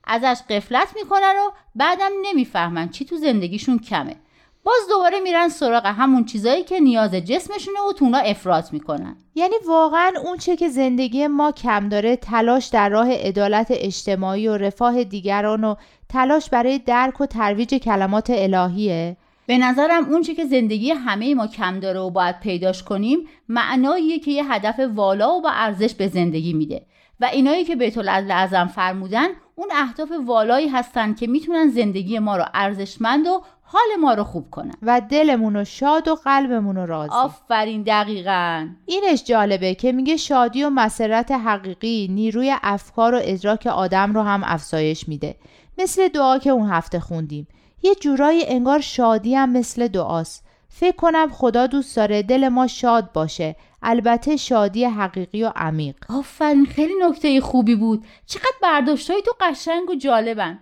ازش 0.04 0.40
قفلت 0.50 0.88
می‌کنن 0.96 1.34
و 1.46 1.50
بعدم 1.74 2.10
نمی‌فهمن 2.22 2.88
چی 2.88 3.04
تو 3.04 3.16
زندگیشون 3.16 3.78
کمه. 3.78 4.16
باز 4.64 4.88
دوباره 4.88 5.20
میرن 5.20 5.48
سراغ 5.48 5.86
همون 5.86 6.24
چیزایی 6.24 6.62
که 6.62 6.80
نیاز 6.80 7.14
جسمشونه 7.14 7.78
و 7.88 7.92
تونا 7.92 8.18
افراط 8.18 8.72
می‌کنن. 8.72 9.16
یعنی 9.34 9.54
واقعا 9.66 10.12
اون 10.24 10.38
چه 10.38 10.56
که 10.56 10.68
زندگی 10.68 11.26
ما 11.26 11.52
کم 11.52 11.88
داره 11.88 12.16
تلاش 12.16 12.66
در 12.66 12.88
راه 12.88 13.12
عدالت 13.12 13.66
اجتماعی 13.70 14.48
و 14.48 14.56
رفاه 14.56 15.04
دیگران 15.04 15.64
و 15.64 15.74
تلاش 16.08 16.50
برای 16.50 16.78
درک 16.78 17.20
و 17.20 17.26
ترویج 17.26 17.74
کلمات 17.74 18.30
الهیه. 18.30 19.16
به 19.52 19.58
نظرم 19.58 20.04
اون 20.04 20.22
چه 20.22 20.34
که 20.34 20.44
زندگی 20.44 20.90
همه 20.90 21.34
ما 21.34 21.46
کم 21.46 21.80
داره 21.80 22.00
و 22.00 22.10
باید 22.10 22.40
پیداش 22.40 22.82
کنیم 22.82 23.18
معناییه 23.48 24.18
که 24.18 24.30
یه 24.30 24.52
هدف 24.52 24.80
والا 24.94 25.32
و 25.32 25.42
با 25.42 25.50
ارزش 25.50 25.94
به 25.94 26.08
زندگی 26.08 26.52
میده. 26.52 26.86
و 27.20 27.24
اینایی 27.24 27.64
که 27.64 27.76
بیت 27.76 27.98
اعظم 27.98 28.66
فرمودن 28.66 29.26
اون 29.54 29.68
اهداف 29.74 30.12
والایی 30.26 30.68
هستن 30.68 31.14
که 31.14 31.26
می‌تونن 31.26 31.68
زندگی 31.68 32.18
ما 32.18 32.36
رو 32.36 32.44
ارزشمند 32.54 33.26
و 33.26 33.42
حال 33.62 34.00
ما 34.00 34.14
رو 34.14 34.24
خوب 34.24 34.50
کنن. 34.50 34.74
و 34.82 35.00
دلمون 35.10 35.56
رو 35.56 35.64
شاد 35.64 36.08
و 36.08 36.14
قلبمون 36.14 36.76
رو 36.76 36.86
راضی. 36.86 37.12
آفرین 37.12 37.82
دقیقا. 37.82 38.68
اینش 38.86 39.24
جالبه 39.24 39.74
که 39.74 39.92
میگه 39.92 40.16
شادی 40.16 40.64
و 40.64 40.70
مسرت 40.70 41.32
حقیقی 41.32 42.08
نیروی 42.10 42.54
افکار 42.62 43.14
و 43.14 43.20
ادراک 43.22 43.66
آدم 43.66 44.14
رو 44.14 44.22
هم 44.22 44.42
افزایش 44.44 45.08
میده. 45.08 45.36
مثل 45.78 46.08
دعا 46.08 46.38
که 46.38 46.50
اون 46.50 46.70
هفته 46.70 47.00
خوندیم. 47.00 47.46
یه 47.82 47.94
جورایی 47.94 48.44
انگار 48.46 48.80
شادی 48.80 49.34
هم 49.34 49.52
مثل 49.52 49.88
دعاست. 49.88 50.44
فکر 50.68 50.96
کنم 50.96 51.30
خدا 51.30 51.66
دوست 51.66 51.96
داره 51.96 52.22
دل 52.22 52.48
ما 52.48 52.66
شاد 52.66 53.12
باشه. 53.12 53.56
البته 53.82 54.36
شادی 54.36 54.84
حقیقی 54.84 55.44
و 55.44 55.52
عمیق. 55.56 55.96
آفرین 56.08 56.66
خیلی 56.66 56.94
نکته 57.02 57.40
خوبی 57.40 57.74
بود. 57.74 58.04
چقدر 58.26 58.56
برداشتهای 58.62 59.22
تو 59.22 59.32
قشنگ 59.40 59.90
و 59.90 59.94
جالبن. 59.94 60.58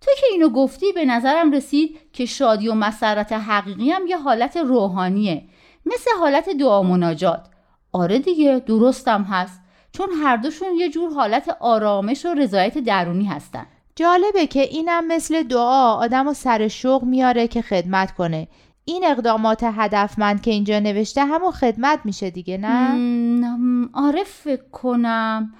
تو 0.00 0.10
که 0.20 0.26
اینو 0.30 0.48
گفتی 0.48 0.92
به 0.92 1.04
نظرم 1.04 1.52
رسید 1.52 1.98
که 2.12 2.26
شادی 2.26 2.68
و 2.68 2.74
مسرت 2.74 3.32
حقیقی 3.32 3.90
هم 3.90 4.06
یه 4.06 4.16
حالت 4.16 4.56
روحانیه. 4.56 5.42
مثل 5.86 6.10
حالت 6.20 6.48
دعا 6.48 6.82
مناجات. 6.82 7.46
آره 7.92 8.18
دیگه 8.18 8.62
درستم 8.66 9.22
هست. 9.22 9.60
چون 9.92 10.08
هر 10.22 10.36
دوشون 10.36 10.68
یه 10.76 10.88
جور 10.90 11.12
حالت 11.12 11.56
آرامش 11.60 12.26
و 12.26 12.34
رضایت 12.34 12.78
درونی 12.78 13.24
هستن. 13.24 13.66
جالبه 13.96 14.46
که 14.46 14.60
اینم 14.60 15.06
مثل 15.06 15.42
دعا 15.42 15.94
آدم 15.94 16.28
و 16.28 16.34
سر 16.34 16.68
شوق 16.68 17.02
میاره 17.02 17.48
که 17.48 17.62
خدمت 17.62 18.14
کنه. 18.14 18.48
این 18.84 19.04
اقدامات 19.04 19.60
هدفمند 19.62 20.42
که 20.42 20.50
اینجا 20.50 20.78
نوشته 20.78 21.24
همون 21.24 21.50
خدمت 21.50 22.00
میشه 22.04 22.30
دیگه 22.30 22.58
نه؟ 22.58 23.88
آره 23.94 24.24
فکر 24.24 24.70
کنم. 24.72 25.54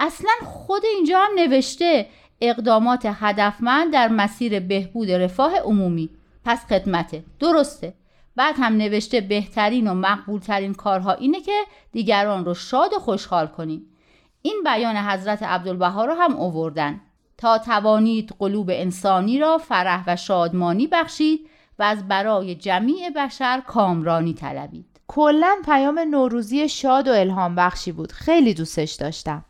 اصلا 0.00 0.30
خود 0.44 0.82
اینجا 0.94 1.18
هم 1.18 1.30
نوشته 1.36 2.06
اقدامات 2.40 3.02
هدفمند 3.04 3.92
در 3.92 4.08
مسیر 4.08 4.60
بهبود 4.60 5.10
رفاه 5.10 5.56
عمومی. 5.58 6.10
پس 6.44 6.64
خدمته. 6.64 7.24
درسته. 7.40 7.94
بعد 8.36 8.54
هم 8.58 8.72
نوشته 8.76 9.20
بهترین 9.20 9.88
و 9.88 9.94
مقبولترین 9.94 10.74
کارها 10.74 11.12
اینه 11.12 11.40
که 11.40 11.62
دیگران 11.92 12.44
رو 12.44 12.54
شاد 12.54 12.92
و 12.92 12.98
خوشحال 12.98 13.46
کنیم. 13.46 13.86
این 14.42 14.62
بیان 14.64 14.96
حضرت 14.96 15.42
عبدالبها 15.42 16.04
رو 16.04 16.14
هم 16.14 16.36
اووردن 16.36 17.00
تا 17.38 17.58
توانید 17.58 18.34
قلوب 18.38 18.70
انسانی 18.70 19.38
را 19.38 19.58
فرح 19.58 20.04
و 20.06 20.16
شادمانی 20.16 20.86
بخشید 20.86 21.48
و 21.78 21.82
از 21.82 22.08
برای 22.08 22.54
جمیع 22.54 23.10
بشر 23.16 23.62
کامرانی 23.66 24.34
طلبید. 24.34 24.86
کلا 25.06 25.56
پیام 25.64 25.98
نوروزی 25.98 26.68
شاد 26.68 27.08
و 27.08 27.12
الهام 27.12 27.54
بخشی 27.54 27.92
بود. 27.92 28.12
خیلی 28.12 28.54
دوستش 28.54 28.92
داشتم. 28.92 29.44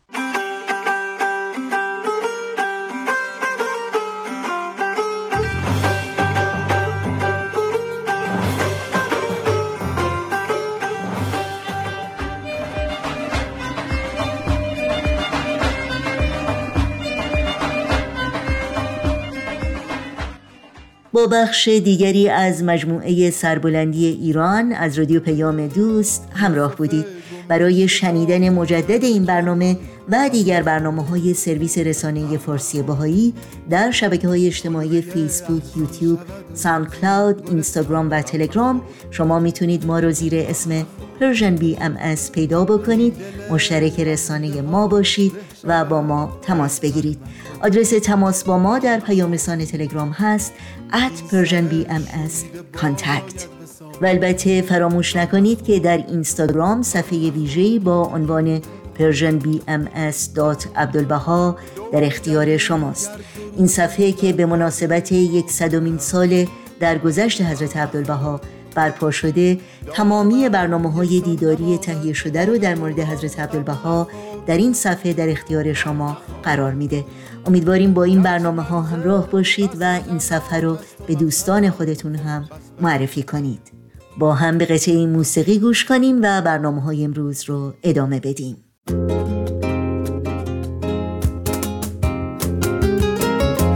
بخش 21.27 21.67
دیگری 21.67 22.29
از 22.29 22.63
مجموعه 22.63 23.29
سربلندی 23.29 24.05
ایران 24.05 24.71
از 24.71 24.99
رادیو 24.99 25.19
پیام 25.19 25.67
دوست 25.67 26.27
همراه 26.33 26.75
بودید. 26.75 27.18
برای 27.49 27.87
شنیدن 27.87 28.49
مجدد 28.49 29.03
این 29.03 29.25
برنامه 29.25 29.77
و 30.09 30.29
دیگر 30.31 30.63
برنامه 30.63 31.05
های 31.05 31.33
سرویس 31.33 31.77
رسانه 31.77 32.37
فارسی 32.37 32.81
بهایی 32.81 33.33
در 33.69 33.91
شبکه 33.91 34.27
های 34.27 34.47
اجتماعی 34.47 35.01
فیسبوک، 35.01 35.77
یوتیوب، 35.77 36.19
SoundCloud، 36.53 37.49
اینستاگرام 37.49 38.11
و 38.11 38.21
تلگرام. 38.21 38.81
شما 39.11 39.39
می‌تونید 39.39 39.85
ما 39.85 39.99
رو 39.99 40.11
زیر 40.11 40.33
اسم 40.35 40.85
Persian 41.19 41.55
BMS 41.55 42.31
پیدا 42.31 42.65
بکنید. 42.65 43.15
مشترک 43.51 43.99
رسانه 43.99 44.61
ما 44.61 44.87
باشید 44.87 45.31
و 45.63 45.85
با 45.85 46.01
ما 46.01 46.39
تماس 46.41 46.79
بگیرید. 46.79 47.17
آدرس 47.61 47.89
تماس 47.89 48.43
با 48.43 48.57
ما 48.59 48.79
در 48.79 48.99
پیام 48.99 49.31
رسانه 49.31 49.65
تلگرام 49.65 50.09
هست. 50.09 50.53
at 50.91 51.15
Persian 51.29 51.65
BMS 51.71 52.35
contact 52.73 53.58
و 54.01 54.05
البته 54.05 54.61
فراموش 54.61 55.15
نکنید 55.15 55.63
که 55.63 55.79
در 55.79 55.97
اینستاگرام 55.97 56.81
صفحه 56.81 57.29
ویژه‌ای 57.29 57.79
با 57.79 58.03
عنوان 58.03 58.61
persianbms.abdulbaha 58.99 61.55
در 61.91 62.03
اختیار 62.03 62.57
شماست. 62.57 63.11
این 63.57 63.67
صفحه 63.67 64.11
که 64.11 64.33
به 64.33 64.45
مناسبت 64.45 65.11
یک 65.11 65.51
صدومین 65.51 65.97
سال 65.97 66.45
در 66.79 66.97
گذشت 66.97 67.41
حضرت 67.41 67.77
عبدالبها 67.77 68.41
برپا 68.75 69.11
شده 69.11 69.59
تمامی 69.93 70.49
برنامه 70.49 70.91
های 70.91 71.19
دیداری 71.19 71.77
تهیه 71.77 72.13
شده 72.13 72.45
رو 72.45 72.57
در 72.57 72.75
مورد 72.75 72.99
حضرت 72.99 73.39
عبدالبها 73.39 74.07
در 74.47 74.57
این 74.57 74.73
صفحه 74.73 75.13
در 75.13 75.29
اختیار 75.29 75.73
شما 75.73 76.17
قرار 76.43 76.73
میده. 76.73 77.05
امیدواریم 77.45 77.93
با 77.93 78.03
این 78.03 78.23
برنامه 78.23 78.61
ها 78.61 78.81
همراه 78.81 79.29
باشید 79.29 79.71
و 79.79 79.99
این 80.07 80.19
صفحه 80.19 80.59
رو 80.59 80.77
به 81.07 81.15
دوستان 81.15 81.69
خودتون 81.69 82.15
هم 82.15 82.49
معرفی 82.81 83.23
کنید. 83.23 83.78
با 84.19 84.33
هم 84.33 84.57
به 84.57 84.65
قطعه 84.65 85.05
موسیقی 85.05 85.59
گوش 85.59 85.85
کنیم 85.85 86.19
و 86.21 86.41
برنامه 86.41 86.81
های 86.81 87.03
امروز 87.03 87.43
رو 87.43 87.73
ادامه 87.83 88.19
بدیم. 88.19 88.57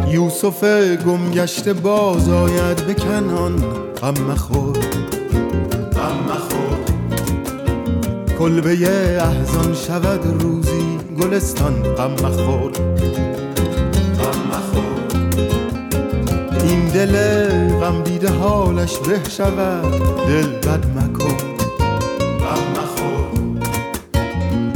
یوسف 0.08 0.63
گمگشت 1.06 1.69
باز 1.69 2.29
آید 2.29 2.88
به 2.88 2.93
کنان. 2.93 3.56
غم 4.01 4.23
مخور 4.23 4.77
غم 5.93 6.17
مخور. 6.29 6.79
کلبه 8.39 8.71
احزان 9.21 9.73
شود 9.73 10.43
روزی 10.43 10.97
گلستان. 11.19 11.84
غم 11.84 12.12
مخور. 12.12 12.71
دل 16.93 17.15
غم 17.79 18.03
دیده 18.03 18.29
حالش 18.29 18.97
به 18.97 19.29
شود. 19.29 19.91
دل 20.27 20.47
بد 20.47 20.86
مکن. 20.86 21.38
غم 22.39 22.63
مخور. 22.71 23.60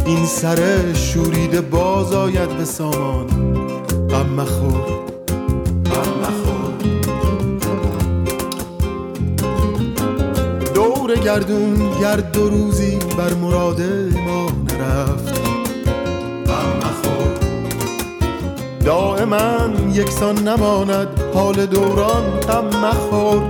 این 0.05 0.25
سر 0.25 0.93
شوریده 0.93 1.61
باز 1.61 2.13
آید 2.13 2.57
به 2.57 2.65
سامان. 2.65 3.27
غم 4.09 4.29
مخور. 4.29 5.07
گردون 11.27 11.99
گرد 12.01 12.31
دو 12.31 12.49
روزی 12.49 12.99
بر 13.17 13.33
مراد 13.33 13.81
ما 14.25 14.51
نرفت. 14.63 15.46
دائما 18.87 19.69
یکسان 19.93 20.47
نماند 20.47 21.07
حال 21.33 21.65
دوران. 21.65 22.23
غم 22.39 22.65
مخور 22.65 23.41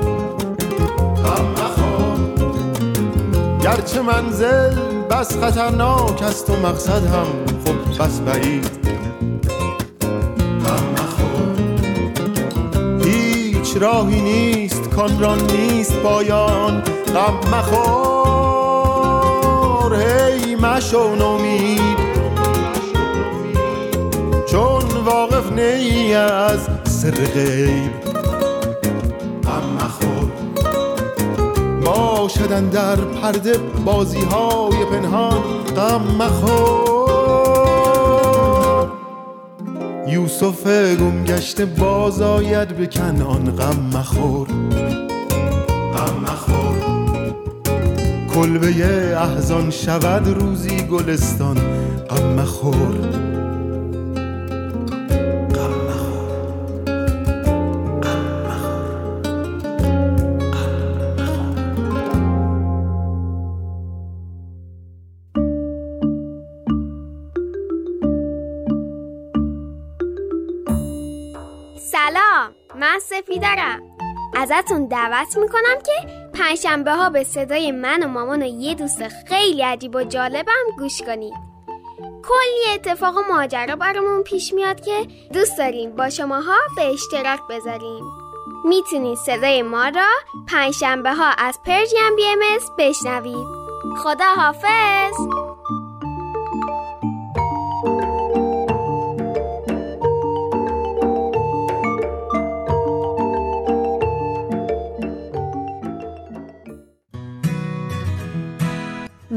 غم 1.25 1.45
مخور. 1.51 2.19
گرچه 3.61 4.01
منزل 4.01 4.75
بس 5.09 5.37
خطرناک 5.37 6.23
است 6.23 6.49
و 6.49 6.53
مقصد 6.53 7.05
هم 7.05 7.27
خب 7.65 8.03
بس 8.03 8.19
بعید. 8.19 8.69
غم 10.65 10.83
مخور. 10.93 11.57
هیچ 13.05 13.77
راهی 13.79 14.21
نیست 14.21 14.89
کان 14.89 15.19
را 15.19 15.35
نیست 15.35 15.93
پایان. 15.93 16.83
غم 17.15 17.39
مخور. 17.57 18.57
هی 19.95 20.55
مشو 20.55 21.15
نومید. 21.15 21.86
واقف 25.57 25.79
نی 25.79 26.13
از 26.13 26.59
سر 26.83 27.11
غیب. 27.11 27.91
غم 29.43 29.63
مخور 29.75 30.31
باشدن 31.85 32.69
در 32.69 32.95
پرده 32.95 33.57
بازی 33.85 34.19
های 34.19 34.85
پنهان. 34.85 35.41
غم 35.75 36.01
مخور 36.19 36.87
یوسف 40.07 40.67
گم 40.95 41.23
گشته 41.23 41.65
باز 41.65 42.21
آید 42.21 42.67
به 42.67 42.87
کنعان. 42.87 43.55
غم 43.55 43.97
مخور 43.97 44.47
غم 45.93 46.15
مخور 46.23 46.77
کلبه 48.33 48.67
احزان 49.17 49.69
شود 49.71 50.27
روزی 50.27 50.77
گلستان. 50.77 51.57
غم 52.09 52.33
مخور 52.41 53.26
سفیدرم 73.27 73.81
ازتون 74.35 74.87
دعوت 74.87 75.37
می‌کنم 75.37 75.81
که 75.85 76.27
پنجشنبه 76.33 76.93
ها 76.93 77.09
به 77.09 77.23
صدای 77.23 77.71
من 77.71 78.03
و 78.03 78.07
مامان 78.07 78.43
و 78.43 78.45
یه 78.45 78.73
دوست 78.73 79.07
خیلی 79.07 79.61
عجیب 79.61 79.95
و 79.95 80.03
جالبم 80.03 80.63
گوش 80.77 81.01
کنید 81.01 81.33
کلی 82.23 82.73
اتفاق 82.73 83.17
و 83.17 83.21
ماجرا 83.33 83.75
برامون 83.75 84.23
پیش 84.23 84.53
میاد 84.53 84.81
که 84.81 85.07
دوست 85.33 85.57
داریم 85.57 85.95
با 85.95 86.09
شماها 86.09 86.55
به 86.75 86.81
اشتراک 86.81 87.39
بذاریم. 87.49 88.05
می‌تونید 88.65 89.17
صدای 89.17 89.61
ما 89.61 89.87
را 89.87 90.07
پنجشنبه 90.47 91.13
ها 91.13 91.31
از 91.37 91.59
پرژیم 91.65 92.15
بی 92.15 92.23
ام 92.27 92.39
بشنوید. 92.77 93.47
خدا 94.03 94.33
حافظ 94.35 95.46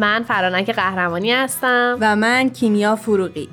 من 0.01 0.23
فرانک 0.23 0.71
قهرمانی 0.71 1.33
هستم. 1.33 1.99
و 2.01 2.17
من 2.17 2.51
کیمیا 2.51 2.97
فروغی. 2.97 3.49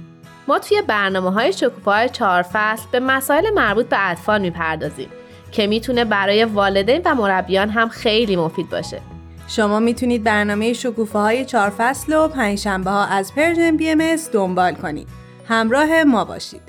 ما 0.48 0.60
توی 0.60 0.82
برنامه 0.82 1.32
های 1.32 1.54
شکوفه 1.54 1.97
های 1.97 2.10
چهار 2.10 2.42
فصل 2.54 2.86
به 2.92 3.00
مسائل 3.00 3.54
مربوط 3.54 3.90
به 3.90 4.10
اطفال 4.10 4.42
می‌پردازیم 4.42 5.10
که 5.52 5.68
می‌تونه 5.68 6.06
برای 6.06 6.44
والدین 6.44 7.02
و 7.06 7.16
مربیان 7.16 7.70
هم 7.70 7.90
خیلی 7.90 8.36
مفید 8.36 8.70
باشه. 8.70 9.02
شما 9.48 9.80
می‌تونید 9.80 10.24
برنامه 10.24 10.74
شکوفه 10.74 11.20
های 11.20 11.46
چهار 11.46 11.74
فصل 11.78 12.14
و 12.14 12.28
پنجشنبه 12.28 12.90
ها 12.90 13.06
از 13.06 13.36
Persian 13.36 13.78
BMS 13.78 14.16
دنبال 14.34 14.74
کنید. 14.74 15.08
همراه 15.48 16.04
ما 16.04 16.26
باشید. 16.26 16.67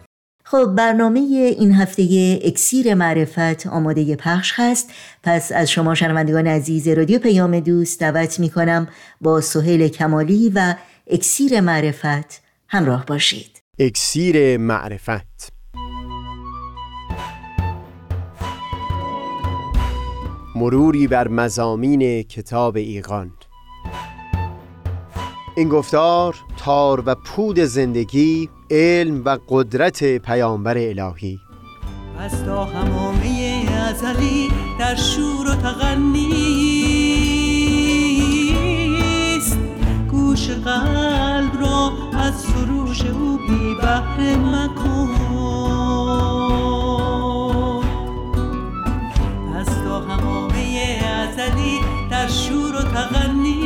خب 0.51 0.65
برنامه 0.65 1.21
این 1.59 1.73
هفته 1.73 2.39
اکسیر 2.45 2.95
معرفت 2.95 3.67
آماده 3.67 4.17
پخش 4.17 4.53
هست. 4.57 4.91
پس 5.23 5.53
از 5.53 5.71
شما 5.71 5.95
شنوندگان 5.95 6.47
عزیز 6.47 6.89
رادیو 6.89 7.19
پیام 7.19 7.61
دوست 7.61 8.01
دعوت 8.01 8.41
می 8.41 8.51
کنم 8.51 8.89
با 9.21 9.41
سهیل 9.41 9.89
کمالی 9.89 10.53
و 10.55 10.75
اکسیر 11.07 11.61
معرفت 11.61 12.43
همراه 12.69 13.07
باشید. 13.07 13.63
اکسیر 13.79 14.57
معرفت. 14.57 15.53
مروری 20.57 21.07
بر 21.07 21.29
مزامین 21.29 22.23
کتاب 22.23 22.77
ایقان. 22.77 23.38
این 25.59 25.69
گفتار 25.69 26.37
تار 26.57 27.03
و 27.07 27.15
پود 27.15 27.59
زندگی 27.59 28.49
علم 28.71 29.23
و 29.25 29.39
قدرت 29.49 30.05
پیامبر 30.05 30.79
الهی. 30.79 31.41
از 32.19 32.45
تا 32.45 32.65
همامه 32.65 33.65
ازلی 33.89 34.49
در 34.79 34.95
شور 34.95 35.51
و 35.51 35.55
تغنیست 35.55 36.39
گوش 40.11 40.51
قلب 40.51 41.61
را 41.61 41.93
از 42.19 42.35
سروش 42.35 43.03
او 43.05 43.39
بی 43.49 43.75
بهره 43.75 44.37
مکن. 44.37 45.09
از 49.57 49.67
تا 49.67 50.01
همامه 50.01 51.01
ازلی 51.05 51.81
در 52.11 52.29
شور 52.29 52.75
و 52.77 52.83
تغنیست 52.83 53.58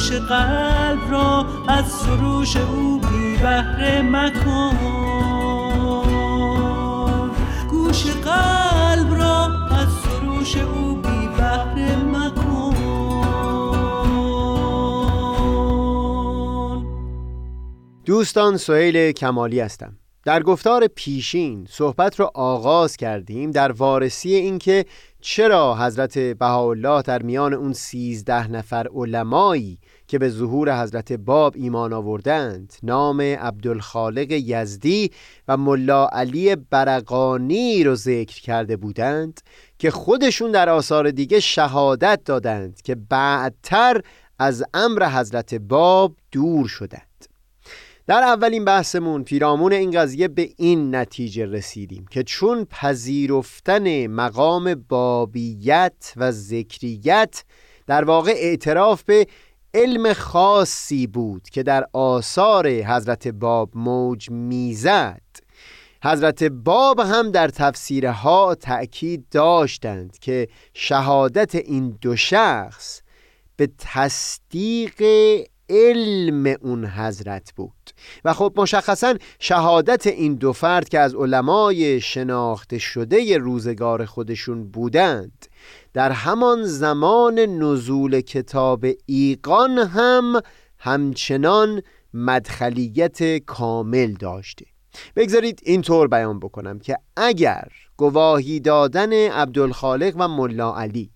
گوش 0.00 0.12
قلب 0.12 1.10
را 1.10 1.46
از 1.68 1.86
سروش 1.92 2.56
او 2.56 2.98
بی 3.00 3.36
بهره 3.36 4.02
مکن. 4.02 4.78
گوش 7.70 8.06
قلب 8.06 9.14
را 9.14 9.46
از 9.70 9.88
سروش 9.88 10.56
او 10.56 10.94
بی 10.96 11.28
بهره 11.36 11.96
مکن. 11.96 12.74
دوستان 18.04 18.56
سهیل 18.56 19.12
کمالی 19.12 19.60
هستم. 19.60 19.96
در 20.24 20.42
گفتار 20.42 20.86
پیشین 20.86 21.66
صحبت 21.70 22.20
را 22.20 22.30
آغاز 22.34 22.96
کردیم 22.96 23.50
در 23.50 23.72
وارسی 23.72 24.34
اینکه 24.34 24.84
چرا 25.20 25.76
حضرت 25.76 26.18
بهاءالله 26.18 27.02
در 27.02 27.22
میان 27.22 27.54
اون 27.54 27.72
سیزده 27.72 28.48
نفر 28.48 28.86
علمایی 28.94 29.78
که 30.06 30.18
به 30.18 30.28
ظهور 30.28 30.82
حضرت 30.82 31.12
باب 31.12 31.54
ایمان 31.56 31.92
آوردند 31.92 32.74
نام 32.82 33.20
عبدالخالق 33.20 34.30
یزدی 34.30 35.10
و 35.48 35.56
ملا 35.56 36.08
علی 36.08 36.56
برقانی 36.56 37.84
رو 37.84 37.94
ذکر 37.94 38.40
کرده 38.40 38.76
بودند 38.76 39.40
که 39.78 39.90
خودشون 39.90 40.52
در 40.52 40.68
آثار 40.68 41.10
دیگه 41.10 41.40
شهادت 41.40 42.20
دادند 42.24 42.82
که 42.82 42.94
بعدتر 42.94 44.00
از 44.38 44.64
امر 44.74 45.08
حضرت 45.08 45.54
باب 45.54 46.16
دور 46.32 46.68
شدند 46.68 47.09
در 48.10 48.22
اولین 48.22 48.64
بحثمون 48.64 49.24
پیرامون 49.24 49.72
این 49.72 49.90
قضیه 49.90 50.28
به 50.28 50.50
این 50.56 50.94
نتیجه 50.94 51.46
رسیدیم 51.46 52.06
که 52.10 52.22
چون 52.22 52.64
پذیرفتن 52.64 54.06
مقام 54.06 54.74
بابیت 54.74 56.12
و 56.16 56.30
ذکریت 56.30 57.44
در 57.86 58.04
واقع 58.04 58.30
اعتراف 58.36 59.02
به 59.02 59.26
علم 59.74 60.12
خاصی 60.12 61.06
بود 61.06 61.48
که 61.48 61.62
در 61.62 61.86
آثار 61.92 62.68
حضرت 62.68 63.28
باب 63.28 63.70
موج 63.74 64.30
می‌زد 64.30 65.22
حضرت 66.04 66.44
باب 66.44 67.00
هم 67.00 67.30
در 67.30 67.48
تفسیرها 67.48 68.54
تأکید 68.54 69.24
داشتند 69.30 70.18
که 70.18 70.48
شهادت 70.74 71.54
این 71.54 71.98
دو 72.00 72.16
شخص 72.16 73.02
به 73.56 73.68
تصدیق 73.78 75.02
علم 75.70 76.56
اون 76.60 76.86
حضرت 76.86 77.52
بود. 77.56 77.72
و 78.24 78.32
خب 78.32 78.52
مشخصا 78.56 79.14
شهادت 79.38 80.06
این 80.06 80.34
دو 80.34 80.52
فرد 80.52 80.88
که 80.88 80.98
از 80.98 81.14
علمای 81.14 82.00
شناخته 82.00 82.78
شده 82.78 83.38
روزگار 83.38 84.04
خودشون 84.04 84.70
بودند 84.70 85.46
در 85.94 86.12
همان 86.12 86.64
زمان 86.64 87.38
نزول 87.38 88.20
کتاب 88.20 88.86
ایقان 89.06 89.78
هم 89.78 90.40
همچنان 90.78 91.82
مدخلیت 92.14 93.38
کامل 93.38 94.12
داشته. 94.12 94.66
بگذارید 95.16 95.60
اینطور 95.62 96.08
بیان 96.08 96.40
بکنم 96.40 96.78
که 96.78 96.96
اگر 97.16 97.68
گواهی 97.96 98.60
دادن 98.60 99.12
عبدالخالق 99.12 100.14
و 100.18 100.28
ملا 100.28 100.76
علی 100.76 101.10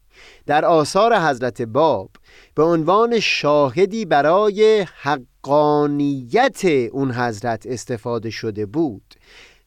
در 0.46 0.64
آثار 0.64 1.18
حضرت 1.18 1.62
باب 1.62 2.10
به 2.54 2.62
عنوان 2.62 3.20
شاهدی 3.20 4.04
برای 4.04 4.86
حقانیت 5.02 6.64
اون 6.64 7.10
حضرت 7.10 7.66
استفاده 7.66 8.30
شده 8.30 8.66
بود. 8.66 9.14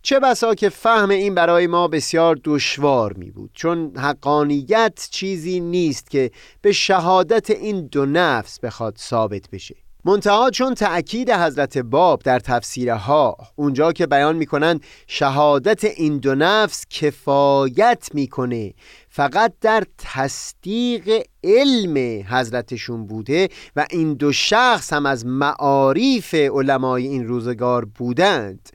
چه 0.01 0.19
بسا 0.19 0.55
که 0.55 0.69
فهم 0.69 1.09
این 1.09 1.35
برای 1.35 1.67
ما 1.67 1.87
بسیار 1.87 2.39
دشوار 2.43 3.13
می 3.13 3.31
بود 3.31 3.51
چون 3.53 3.91
حقانیت 3.97 5.07
چیزی 5.11 5.59
نیست 5.59 6.09
که 6.09 6.31
به 6.61 6.71
شهادت 6.71 7.49
این 7.49 7.87
دو 7.87 8.05
نفس 8.05 8.59
بخواد 8.59 8.97
ثابت 8.97 9.49
بشه. 9.49 9.75
منتها 10.07 10.49
چون 10.49 10.73
تأکید 10.73 11.31
حضرت 11.31 11.77
باب 11.77 12.21
در 12.23 12.39
تفسیرها 12.39 13.37
اونجا 13.55 13.91
که 13.91 14.07
بیان 14.07 14.35
می‌کنند 14.35 14.83
شهادت 15.07 15.83
این 15.83 16.17
دو 16.17 16.35
نفس 16.35 16.85
کفایت 16.89 18.09
می‌کنه 18.13 18.73
فقط 19.09 19.53
در 19.61 19.83
تصدیق 19.97 21.23
علم 21.43 22.25
حضرتشون 22.29 23.07
بوده 23.07 23.49
و 23.75 23.85
این 23.91 24.13
دو 24.13 24.31
شخص 24.31 24.93
هم 24.93 25.05
از 25.05 25.25
معاریف 25.25 26.33
علمای 26.33 27.07
این 27.07 27.27
روزگار 27.27 27.85
بودند. 27.85 28.69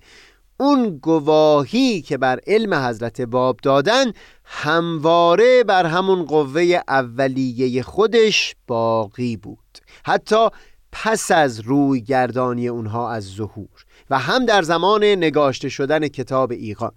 اون 0.60 0.98
گواهی 0.98 2.02
که 2.02 2.18
بر 2.18 2.40
علم 2.46 2.74
حضرت 2.74 3.20
باب 3.20 3.56
دادن 3.62 4.12
همواره 4.44 5.64
بر 5.64 5.86
همون 5.86 6.24
قوه 6.24 6.80
اولیه 6.88 7.82
خودش 7.82 8.54
باقی 8.66 9.36
بود. 9.36 9.58
حتی 10.04 10.48
پس 10.92 11.30
از 11.30 11.60
روی 11.60 12.00
گردانی 12.00 12.68
اونها 12.68 13.12
از 13.12 13.24
ظهور 13.24 13.84
و 14.10 14.18
هم 14.18 14.46
در 14.46 14.62
زمان 14.62 15.04
نگاشته 15.04 15.68
شدن 15.68 16.08
کتاب 16.08 16.52
ایقان 16.52 16.92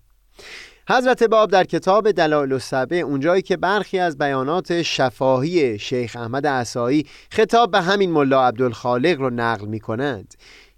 حضرت 0.90 1.24
باب 1.24 1.52
در 1.52 1.64
کتاب 1.64 2.12
دلائل 2.12 2.54
السبع 2.54 2.96
اونجایی 2.96 3.42
که 3.42 3.58
برخی 3.58 4.00
از 4.00 4.18
بیانات 4.18 4.82
شفاهی 4.82 5.80
شیخ 5.80 6.16
احمد 6.16 6.48
عصایی 6.48 7.06
خطاب 7.32 7.72
به 7.72 7.82
همین 7.82 8.12
ملا 8.12 8.48
عبدالخالق 8.48 9.20
رو 9.20 9.30
نقل 9.30 9.68
می 9.68 9.80
کنند 9.80 10.34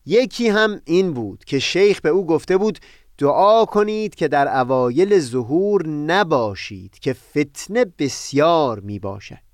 یکی 0.06 0.50
هم 0.50 0.82
این 0.86 1.14
بود 1.14 1.46
که 1.46 1.60
شیخ 1.60 2.02
به 2.02 2.10
او 2.10 2.26
گفته 2.26 2.58
بود 2.58 2.80
دعا 3.18 3.66
کنید 3.66 4.16
که 4.16 4.28
در 4.28 4.60
اوایل 4.60 5.20
ظهور 5.20 5.88
نباشید 5.88 7.00
که 7.00 7.14
فتنه 7.14 7.86
بسیار 8.00 8.80
می 8.80 9.00
باشد 9.00 9.47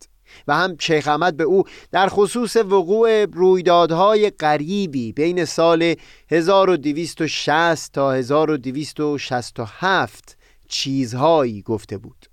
و 0.48 0.56
هم 0.56 0.76
شیخ 0.80 1.08
احمد 1.08 1.38
به 1.38 1.44
او 1.44 1.64
در 1.92 2.08
خصوص 2.08 2.56
وقوع 2.56 3.26
رویدادهای 3.26 4.30
غریبی 4.30 5.12
بین 5.12 5.46
سال 5.46 5.96
1260 6.32 7.94
تا 7.94 8.12
1267 8.12 10.38
چیزهایی 10.68 11.62
گفته 11.62 11.98
بود. 11.98 12.26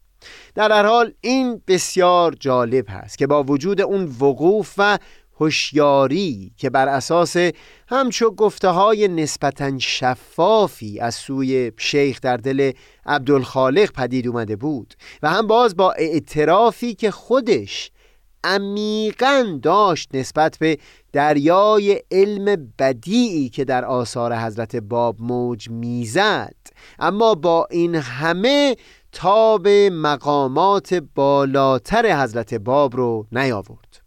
در 0.54 0.72
هر 0.72 0.86
حال 0.86 1.12
این 1.20 1.62
بسیار 1.68 2.34
جالب 2.40 2.84
هست 2.88 3.18
که 3.18 3.26
با 3.26 3.42
وجود 3.42 3.80
اون 3.80 4.04
وقوف 4.20 4.74
و 4.78 4.98
هوشیاری 5.40 6.52
که 6.56 6.70
بر 6.70 6.88
اساس 6.88 7.36
همچو 7.88 8.30
گفته 8.30 8.68
های 8.68 9.08
نسبتا 9.08 9.78
شفافی 9.78 11.00
از 11.00 11.14
سوی 11.14 11.72
شیخ 11.76 12.20
در 12.20 12.36
دل 12.36 12.72
عبدالخالق 13.06 13.92
پدید 13.92 14.28
اومده 14.28 14.56
بود 14.56 14.94
و 15.22 15.30
هم 15.30 15.46
باز 15.46 15.76
با 15.76 15.92
اعترافی 15.92 16.94
که 16.94 17.10
خودش 17.10 17.90
عمیقا 18.44 19.58
داشت 19.62 20.14
نسبت 20.14 20.56
به 20.58 20.78
دریای 21.12 22.02
علم 22.10 22.72
بدیعی 22.78 23.48
که 23.48 23.64
در 23.64 23.84
آثار 23.84 24.36
حضرت 24.36 24.76
باب 24.76 25.16
موج 25.20 25.70
می‌زد 25.70 26.56
اما 26.98 27.34
با 27.34 27.66
این 27.70 27.94
همه 27.94 28.76
تا 29.12 29.58
به 29.58 29.90
مقامات 29.90 30.94
بالاتر 30.94 32.22
حضرت 32.22 32.54
باب 32.54 32.96
رو 32.96 33.26
نیاورد. 33.32 34.00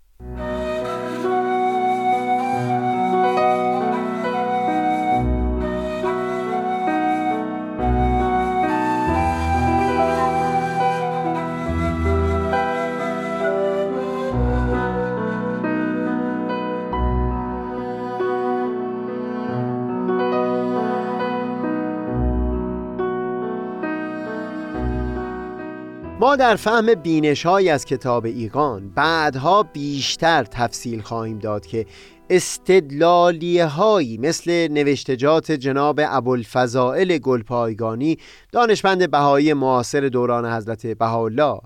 ما 26.23 26.35
در 26.35 26.55
فهم 26.55 26.93
بینش 26.95 27.45
های 27.45 27.69
از 27.69 27.85
کتاب 27.85 28.25
ایقان 28.25 28.89
بعدها 28.89 29.63
بیشتر 29.63 30.43
تفصیل 30.43 31.01
خواهیم 31.01 31.39
داد 31.39 31.65
که 31.65 31.85
استدلالیه 32.29 33.65
هایی 33.65 34.17
مثل 34.17 34.67
نوشتجات 34.67 35.51
جناب 35.51 35.99
ابوالفضائل 36.03 37.17
گلپایگانی 37.17 38.17
دانشمند 38.51 39.11
بهایی 39.11 39.53
معاصر 39.53 39.99
دوران 39.99 40.53
حضرت 40.53 40.87
بهاءالله 40.87 41.59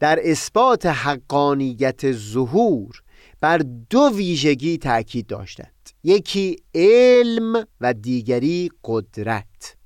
در 0.00 0.18
اثبات 0.22 0.86
حقانیت 0.86 2.12
ظهور 2.12 3.02
بر 3.40 3.58
دو 3.90 4.10
ویژگی 4.14 4.78
تاکید 4.78 5.26
داشتند. 5.26 5.90
یکی 6.02 6.56
علم 6.74 7.66
و 7.80 7.92
دیگری 7.94 8.70
قدرت. 8.84 9.76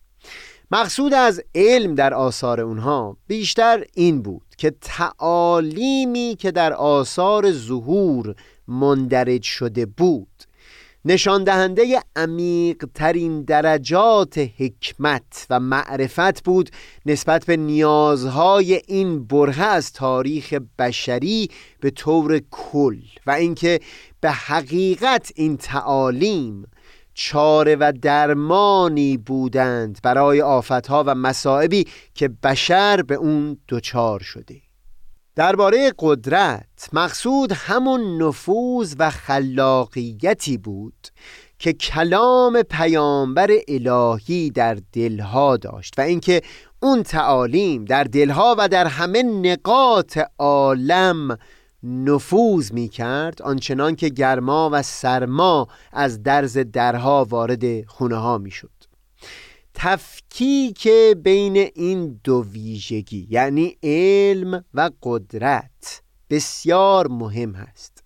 مقصود 0.71 1.15
از 1.15 1.43
علم 1.55 1.95
در 1.95 2.15
آثار 2.15 2.61
اونها 2.61 3.17
بیشتر 3.27 3.85
این 3.95 4.23
بود 4.23 4.43
که 4.59 4.71
تعالیمی 4.81 6.37
که 6.39 6.51
در 6.51 6.73
آثار 6.73 7.53
ظهور 7.53 8.35
مندرج 8.69 9.43
شده 9.43 9.87
بود 9.87 10.29
نشان 11.05 11.45
دهنده 11.45 12.03
عمیق 12.17 12.85
ترین 12.95 13.43
درجات 13.43 14.39
حکمت 14.59 15.47
و 15.51 15.61
معرفت 15.61 16.45
بود 16.45 16.71
نسبت 17.07 17.47
به 17.47 17.57
نیازهای 17.57 18.83
این 18.87 19.25
بره 19.25 19.63
از 19.63 19.93
تاریخ 19.93 20.55
بشری 20.79 21.51
به 21.81 21.91
طور 21.91 22.41
کل 22.51 22.99
و 23.27 23.31
اینکه 23.31 23.81
به 24.21 24.31
حقیقت 24.31 25.33
این 25.35 25.57
تعالیم 25.57 26.67
چاره 27.21 27.77
و 27.77 27.93
درمانی 28.03 29.17
بودند 29.17 29.99
برای 30.03 30.41
آفتها 30.41 31.05
و 31.07 31.15
مصائبی 31.15 31.87
که 32.15 32.29
بشر 32.29 33.03
به 33.03 33.15
اون 33.15 33.59
دچار 33.69 34.21
شده. 34.21 34.57
درباره 35.37 35.93
قدرت 35.99 36.89
مقصود 36.93 37.53
همون 37.53 38.23
نفوذ 38.23 38.95
و 38.99 39.11
خلاقیتی 39.11 40.59
بود 40.59 41.09
که 41.59 41.73
کلام 41.73 42.63
پیامبر 42.63 43.51
الهی 43.69 44.51
در 44.51 44.79
دلها 44.93 45.57
داشت 45.57 45.95
و 45.99 46.01
اینکه 46.01 46.43
اون 46.83 47.03
تعالیم 47.03 47.85
در 47.85 48.05
دلها 48.05 48.57
و 48.59 48.69
در 48.69 48.87
همه 48.87 49.23
نقاط 49.23 50.19
عالم 50.39 51.39
نفوذ 51.83 52.73
می 52.73 52.89
کرد 52.89 53.43
آنچنان 53.43 53.97
که 53.97 54.09
گرما 54.09 54.71
و 54.73 54.83
سرما 54.83 55.69
از 55.93 56.23
درز 56.23 56.59
درها 56.59 57.27
وارد 57.31 57.87
خونه 57.87 58.17
ها 58.17 58.39
می 58.39 58.51
شد 58.51 58.71
تفکیک 59.75 60.89
بین 61.17 61.57
این 61.75 62.21
دو 62.25 62.45
ویژگی 62.53 63.27
یعنی 63.31 63.77
علم 63.83 64.65
و 64.75 64.91
قدرت 65.03 66.03
بسیار 66.31 67.09
مهم 67.09 67.53
هست 67.53 68.05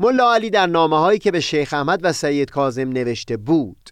ملا 0.00 0.34
علی 0.34 0.50
در 0.50 0.66
نامه 0.66 0.98
هایی 0.98 1.18
که 1.18 1.30
به 1.30 1.40
شیخ 1.40 1.74
احمد 1.74 2.00
و 2.02 2.12
سید 2.12 2.50
کازم 2.50 2.88
نوشته 2.88 3.36
بود 3.36 3.90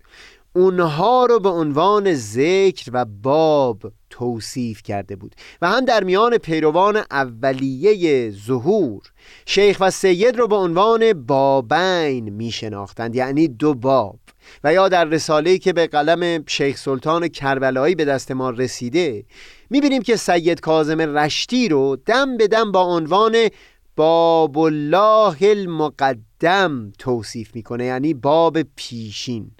اونها 0.53 1.27
رو 1.27 1.41
به 1.41 1.49
عنوان 1.49 2.15
ذکر 2.15 2.91
و 2.93 3.05
باب 3.05 3.93
توصیف 4.19 4.83
کرده 4.83 5.17
بود 5.17 5.35
و 5.63 5.69
هم 5.69 5.85
در 5.85 6.05
میان 6.05 6.39
پیروان 6.39 7.03
اولیه 7.11 8.31
ظهور 8.31 9.03
شیخ 9.47 9.77
و 9.81 9.91
سید 9.91 10.37
رو 10.37 10.49
به 10.49 10.57
عنوان 10.57 11.13
بابین 11.13 12.29
می 12.29 12.51
شناختند 12.51 13.17
یعنی 13.17 13.49
دو 13.49 13.75
باب. 13.75 14.19
و 14.65 14.73
یا 14.73 14.89
در 14.89 15.05
رساله 15.05 15.59
که 15.59 15.73
به 15.73 15.87
قلم 15.87 16.45
شیخ 16.47 16.77
سلطان 16.77 17.29
کربلایی 17.29 17.95
به 17.95 18.05
دست 18.05 18.31
ما 18.31 18.51
رسیده 18.51 19.25
می 19.71 19.81
بینیم 19.81 20.03
که 20.03 20.17
سید 20.17 20.61
کازم 20.61 21.01
رشتی 21.01 21.69
رو 21.69 21.97
دم 22.07 22.37
به 22.37 22.49
دم 22.49 22.73
با 22.73 22.83
عنوان 22.83 23.49
باب 23.97 24.59
الله 24.59 25.37
المقدم 25.43 26.93
توصیف 26.99 27.55
می‌کنه 27.55 27.85
یعنی 27.85 28.15
باب 28.15 28.63
پیشین. 28.63 29.51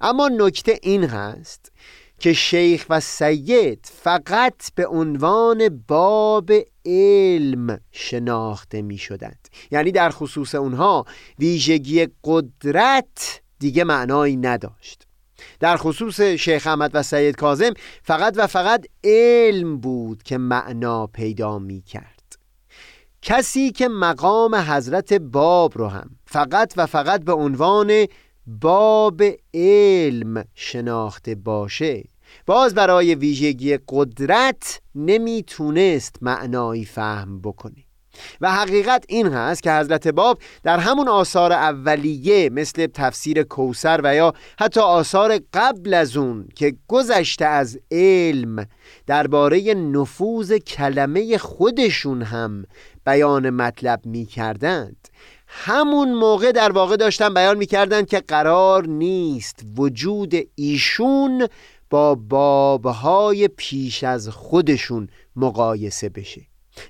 اما 0.00 0.28
نکته 0.28 0.78
این 0.82 1.04
هست 1.04 1.72
که 2.22 2.32
شیخ 2.32 2.86
و 2.90 3.00
سید 3.00 3.90
فقط 3.92 4.72
به 4.74 4.86
عنوان 4.86 5.84
باب 5.88 6.50
علم 6.86 7.80
شناخته 7.92 8.82
می 8.82 8.98
شدند 8.98 9.48
یعنی 9.70 9.92
در 9.92 10.10
خصوص 10.10 10.54
اونها 10.54 11.04
ویژگی 11.38 12.08
قدرت 12.24 13.40
دیگه 13.58 13.84
معنایی 13.84 14.36
نداشت. 14.36 15.06
در 15.60 15.76
خصوص 15.76 16.20
شیخ 16.20 16.66
احمد 16.66 16.90
و 16.94 17.02
سید 17.02 17.36
کازم 17.36 17.72
فقط 18.02 18.34
و 18.36 18.46
فقط 18.46 18.86
علم 19.04 19.78
بود 19.78 20.22
که 20.22 20.38
معنا 20.38 21.06
پیدا 21.06 21.58
می 21.58 21.82
کرد 21.82 22.38
کسی 23.22 23.72
که 23.72 23.88
مقام 23.88 24.54
حضرت 24.54 25.12
باب 25.12 25.78
رو 25.78 25.88
هم 25.88 26.10
فقط 26.26 26.72
و 26.76 26.86
فقط 26.86 27.24
به 27.24 27.32
عنوان 27.32 28.06
باب 28.46 29.22
علم 29.54 30.44
شناخته 30.54 31.34
باشه 31.34 32.11
باز 32.46 32.74
برای 32.74 33.14
ویژگی 33.14 33.78
قدرت 33.88 34.80
نمی‌تونست 34.94 36.16
معنایی 36.20 36.84
فهم 36.84 37.40
بکنه. 37.40 37.84
و 38.40 38.52
حقیقت 38.52 39.04
این 39.08 39.26
هست 39.26 39.62
که 39.62 39.72
حضرت 39.72 40.08
باب 40.08 40.38
در 40.62 40.78
همون 40.78 41.08
آثار 41.08 41.52
اولیه 41.52 42.50
مثل 42.50 42.86
تفسیر 42.86 43.42
کوسر 43.42 44.00
و 44.04 44.14
یا 44.14 44.32
حتی 44.58 44.80
آثار 44.80 45.40
قبل 45.54 45.94
از 45.94 46.16
اون 46.16 46.48
که 46.54 46.74
گذشته 46.88 47.44
از 47.44 47.78
علم 47.90 48.66
درباره 49.06 49.74
نفوذ 49.74 50.52
کلمه 50.52 51.38
خودشون 51.38 52.22
هم 52.22 52.64
بیان 53.06 53.50
مطلب 53.50 54.00
می 54.06 54.26
کردند 54.26 55.08
همون 55.54 56.14
موقع 56.14 56.52
در 56.52 56.72
واقع 56.72 56.96
داشتن 56.96 57.34
بیان 57.34 57.58
می 57.58 57.66
کردند 57.66 58.06
که 58.06 58.20
قرار 58.20 58.86
نیست 58.86 59.60
وجود 59.76 60.34
ایشون 60.54 61.48
با 61.92 62.14
بابهای 62.14 63.48
پیش 63.48 64.04
از 64.04 64.28
خودشون 64.28 65.08
مقایسه 65.36 66.08
بشه. 66.08 66.40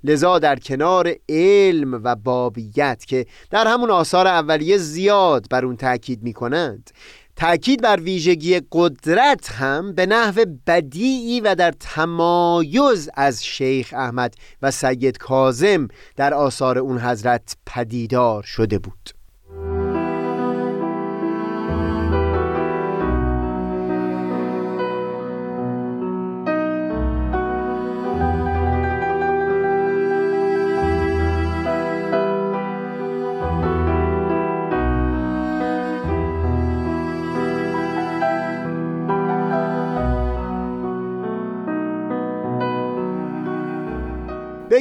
لذا 0.05 0.39
در 0.39 0.59
کنار 0.59 1.15
علم 1.29 2.01
و 2.05 2.15
بابیت 2.15 3.05
که 3.07 3.27
در 3.51 3.67
همون 3.67 3.91
آثار 3.91 4.27
اولیه 4.27 4.79
زیاد 4.79 5.47
بر 5.51 5.65
اون 5.65 5.77
تاکید 5.77 6.23
می 6.23 6.33
کنند 6.33 6.91
تأکید 7.37 7.83
بر 7.83 8.01
ویژگی 8.01 8.61
قدرت 8.73 9.51
هم 9.51 9.93
به 9.93 10.07
نحو 10.07 10.45
بدیعی 10.67 11.41
و 11.41 11.55
در 11.55 11.73
تمایز 11.81 13.11
از 13.15 13.45
شیخ 13.45 13.95
احمد 13.97 14.35
و 14.63 14.71
سید 14.71 15.19
کازم 15.19 15.89
در 16.17 16.35
آثار 16.35 16.79
اون 16.79 16.99
حضرت 16.99 17.57
پدیدار 17.67 18.43
شده 18.43 18.79
بود. 18.79 19.22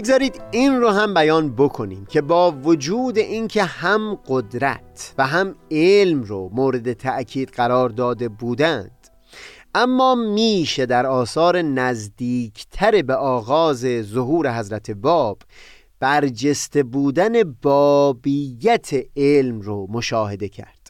بگذارید 0.01 0.41
این 0.51 0.81
رو 0.81 0.89
هم 0.89 1.13
بیان 1.13 1.55
بکنیم 1.55 2.05
که 2.05 2.21
با 2.21 2.51
وجود 2.51 3.17
اینکه 3.17 3.63
هم 3.63 4.19
قدرت 4.27 5.13
و 5.17 5.27
هم 5.27 5.55
علم 5.71 6.23
رو 6.23 6.49
مورد 6.53 6.93
تأکید 6.93 7.49
قرار 7.49 7.89
داده 7.89 8.29
بودند 8.29 9.07
اما 9.75 10.15
میشه 10.15 10.85
در 10.85 11.05
آثار 11.05 11.61
نزدیکتر 11.61 13.01
به 13.01 13.15
آغاز 13.15 13.85
ظهور 14.01 14.59
حضرت 14.59 14.91
باب 14.91 15.41
برجسته 15.99 16.83
بودن 16.83 17.43
بابیت 17.43 18.89
علم 19.17 19.61
رو 19.61 19.87
مشاهده 19.89 20.49
کرد. 20.49 20.80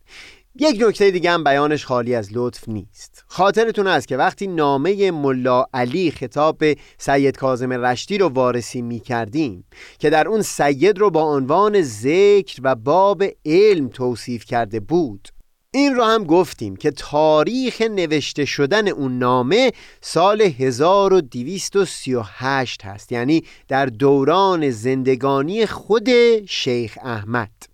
یک 0.59 0.83
نکته 0.87 1.11
دیگه 1.11 1.31
هم 1.31 1.43
بیانش 1.43 1.85
خالی 1.85 2.15
از 2.15 2.29
لطف 2.31 2.69
نیست. 2.69 3.23
خاطرتون 3.27 3.87
است 3.87 4.07
که 4.07 4.17
وقتی 4.17 4.47
نامه 4.47 5.11
ملا 5.11 5.65
علی 5.73 6.11
خطاب 6.11 6.57
به 6.57 6.75
سید 6.97 7.37
کازم 7.37 7.73
رشتی 7.73 8.17
رو 8.17 8.27
وارسی 8.27 8.81
می 8.81 8.99
کردیم 8.99 9.65
که 9.99 10.09
در 10.09 10.27
اون 10.27 10.41
سید 10.41 10.99
رو 10.99 11.09
با 11.09 11.23
عنوان 11.23 11.81
ذکر 11.81 12.59
و 12.63 12.75
باب 12.75 13.23
علم 13.45 13.89
توصیف 13.89 14.45
کرده 14.45 14.79
بود 14.79 15.27
این 15.73 15.95
رو 15.95 16.03
هم 16.03 16.23
گفتیم 16.23 16.75
که 16.75 16.91
تاریخ 16.91 17.81
نوشته 17.81 18.45
شدن 18.45 18.87
اون 18.87 19.17
نامه 19.17 19.71
سال 20.01 20.41
1238 20.41 22.85
هست. 22.85 23.11
یعنی 23.11 23.43
در 23.67 23.85
دوران 23.85 24.69
زندگانی 24.69 25.65
خود 25.65 26.09
شیخ 26.45 26.97
احمد. 27.03 27.70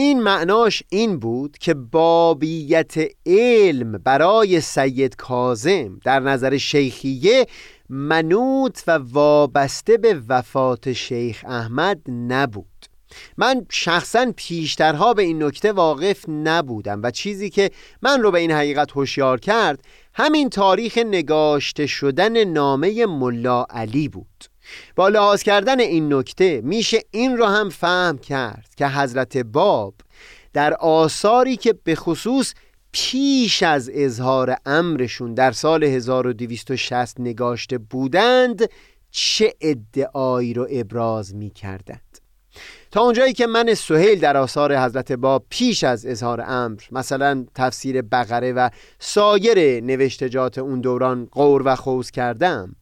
این 0.00 0.22
معناش 0.22 0.82
این 0.88 1.18
بود 1.18 1.58
که 1.58 1.74
بابیت 1.74 2.94
علم 3.26 3.92
برای 3.92 4.60
سید 4.60 5.16
کازم 5.16 5.98
در 6.04 6.20
نظر 6.20 6.56
شیخیه 6.56 7.46
منوط 7.88 8.80
و 8.86 8.90
وابسته 8.90 9.96
به 9.96 10.22
وفات 10.28 10.92
شیخ 10.92 11.44
احمد 11.48 12.00
نبود. 12.10 12.86
من 13.36 13.66
شخصا 13.70 14.32
پیشترها 14.36 15.14
به 15.14 15.22
این 15.22 15.42
نکته 15.42 15.72
واقف 15.72 16.24
نبودم 16.28 17.00
و 17.02 17.10
چیزی 17.10 17.50
که 17.50 17.70
من 18.02 18.22
رو 18.22 18.30
به 18.30 18.38
این 18.38 18.50
حقیقت 18.50 18.92
هوشیار 18.92 19.40
کرد 19.40 19.84
همین 20.14 20.50
تاریخ 20.50 20.98
نگاشته 20.98 21.86
شدن 21.86 22.44
نامه 22.44 23.06
ملا 23.06 23.66
علی 23.70 24.08
بود. 24.08 24.49
با 24.96 25.08
لحاظ 25.08 25.42
کردن 25.42 25.80
این 25.80 26.14
نکته 26.14 26.60
میشه 26.64 26.98
این 27.10 27.36
رو 27.36 27.44
هم 27.44 27.68
فهم 27.68 28.18
کرد 28.18 28.68
که 28.76 28.86
حضرت 28.86 29.36
باب 29.36 29.94
در 30.52 30.74
آثاری 30.74 31.56
که 31.56 31.72
به 31.84 31.94
خصوص 31.94 32.54
پیش 32.92 33.62
از 33.62 33.90
اظهار 33.94 34.56
امرشون 34.66 35.34
در 35.34 35.52
سال 35.52 35.84
1260 35.84 37.20
نگاشته 37.20 37.78
بودند 37.78 38.70
چه 39.10 39.54
ادعایی 39.60 40.54
رو 40.54 40.66
ابراز 40.70 41.34
می 41.34 41.50
کردند 41.50 42.00
تا 42.90 43.00
اونجایی 43.00 43.32
که 43.32 43.46
من 43.46 43.74
سهیل 43.74 44.20
در 44.20 44.36
آثار 44.36 44.76
حضرت 44.76 45.12
باب 45.12 45.44
پیش 45.48 45.84
از 45.84 46.06
اظهار 46.06 46.44
امر 46.46 46.80
مثلا 46.92 47.46
تفسیر 47.54 48.02
بقره 48.02 48.52
و 48.52 48.70
سایر 48.98 49.80
نوشتجات 49.80 50.58
اون 50.58 50.80
دوران 50.80 51.28
قور 51.32 51.62
و 51.64 51.76
خوز 51.76 52.10
کردم 52.10 52.76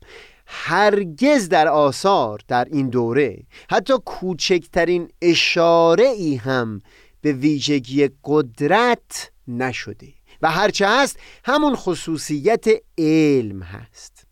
هرگز 0.51 1.49
در 1.49 1.69
آثار 1.69 2.41
در 2.49 2.69
این 2.73 2.89
دوره 2.89 3.43
حتی 3.71 3.95
کوچکترین 4.05 5.09
اشاره 5.23 6.07
ای 6.07 6.35
هم 6.35 6.81
به 7.21 7.33
ویژگی 7.33 8.11
قدرت 8.25 9.31
نشده 9.49 10.09
و 10.43 10.51
هرچه 10.51 10.89
هست 10.89 11.19
همون 11.45 11.77
خصوصیت 11.77 12.67
علم 12.99 13.63
هست. 13.63 14.27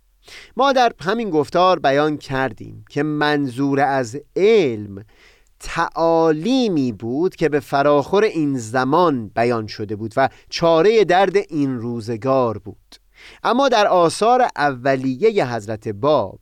ما 0.57 0.73
در 0.73 0.93
همین 1.01 1.31
گفتار 1.31 1.79
بیان 1.79 2.17
کردیم 2.17 2.85
که 2.91 3.03
منظور 3.03 3.81
از 3.81 4.17
علم 4.37 5.05
تعالیمی 5.61 6.93
بود 6.93 7.37
که 7.37 7.49
به 7.49 7.61
فراخور 7.61 8.25
این 8.25 8.59
زمان 8.59 9.29
بیان 9.29 9.67
شده 9.67 9.97
بود 9.97 10.15
و 10.17 10.29
چاره 10.51 11.05
درد 11.05 11.37
این 11.37 11.79
روزگار 11.79 12.59
بود. 12.59 13.06
اما 13.43 13.69
در 13.69 13.87
آثار 13.87 14.49
اولیه 14.57 15.55
حضرت 15.55 15.89
باب 15.89 16.41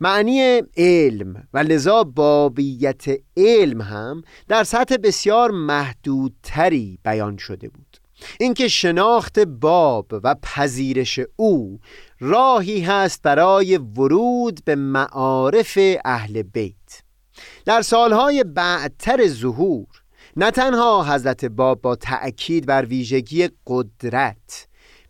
معنی 0.00 0.62
علم 0.76 1.48
و 1.54 1.58
لذا 1.58 2.04
بابیت 2.04 3.04
علم 3.36 3.80
هم 3.80 4.22
در 4.48 4.64
سطح 4.64 4.96
بسیار 4.96 5.50
محدودتری 5.50 6.98
بیان 7.04 7.36
شده 7.36 7.68
بود. 7.68 7.96
اینکه 8.40 8.68
شناخت 8.68 9.38
باب 9.38 10.06
و 10.10 10.34
پذیرش 10.42 11.20
او 11.36 11.80
راهی 12.20 12.80
هست 12.80 13.22
برای 13.22 13.76
ورود 13.76 14.60
به 14.64 14.74
معارف 14.74 15.78
اهل 16.04 16.42
بیت. 16.42 17.02
در 17.64 17.82
سالهای 17.82 18.44
بعدتر 18.44 19.26
ظهور 19.28 19.86
نه 20.36 20.50
تنها 20.50 21.14
حضرت 21.14 21.44
باب 21.44 21.80
با 21.80 21.96
تأکید 21.96 22.66
بر 22.66 22.84
ویژگی 22.84 23.48
قدرت 23.66 24.65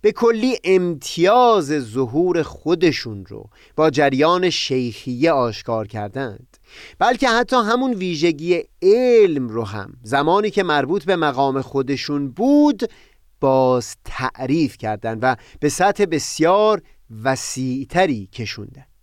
به 0.07 0.13
کلی 0.13 0.59
امتیاز 0.65 1.67
ظهور 1.67 2.43
خودشون 2.43 3.27
رو 3.27 3.51
با 3.77 3.91
جریان 3.91 4.51
شیخیه 4.51 5.33
آشکار 5.33 5.87
کردند. 5.87 6.57
بلکه 6.99 7.29
حتی 7.29 7.57
همون 7.57 7.95
ویژگی 7.95 8.63
علم 8.83 9.49
رو 9.49 9.65
هم 9.65 9.93
زمانی 10.03 10.51
که 10.51 10.63
مربوط 10.63 11.05
به 11.05 11.17
مقام 11.17 11.63
خودشون 11.63 12.31
بود 12.31 12.83
باز 13.41 13.97
تعریف 14.05 14.77
کردند 14.77 15.19
و 15.23 15.37
به 15.61 15.69
سطح 15.69 16.05
بسیار 16.05 16.83
وسیعتری 17.25 18.27
کشوندند. 18.27 18.96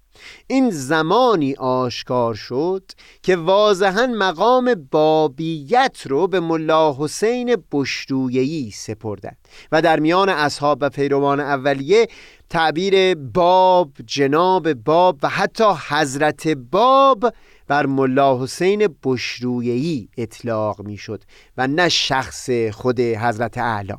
این 0.48 0.70
زمانی 0.70 1.54
آشکار 1.54 2.34
شد 2.34 2.84
که 3.24 3.36
واضحا 3.36 4.08
مقام 4.08 4.88
بابیت 4.92 6.02
رو 6.06 6.28
به 6.28 6.40
ملا 6.40 6.96
حسین 7.00 7.58
بشرویهی 7.72 8.72
سپردند 8.72 9.38
و 9.72 9.82
در 9.82 10.00
میان 10.00 10.30
اصحاب 10.30 10.78
و 10.82 10.90
پیروان 10.90 11.40
اولیه 11.40 12.08
تعبیر 12.50 13.16
باب 13.16 13.92
جناب 14.06 14.74
باب 14.74 15.20
و 15.24 15.30
حتی 15.30 15.74
حضرت 15.90 16.48
باب 16.48 17.34
بر 17.68 17.86
ملا 17.86 18.44
حسین 18.44 18.96
بشرویهی 19.04 20.10
اطلاق 20.18 20.82
می‌شد 20.82 21.24
و 21.58 21.68
نه 21.68 21.90
شخص 21.90 22.50
خود 22.72 23.00
حضرت 23.00 23.58
اعلی. 23.58 23.94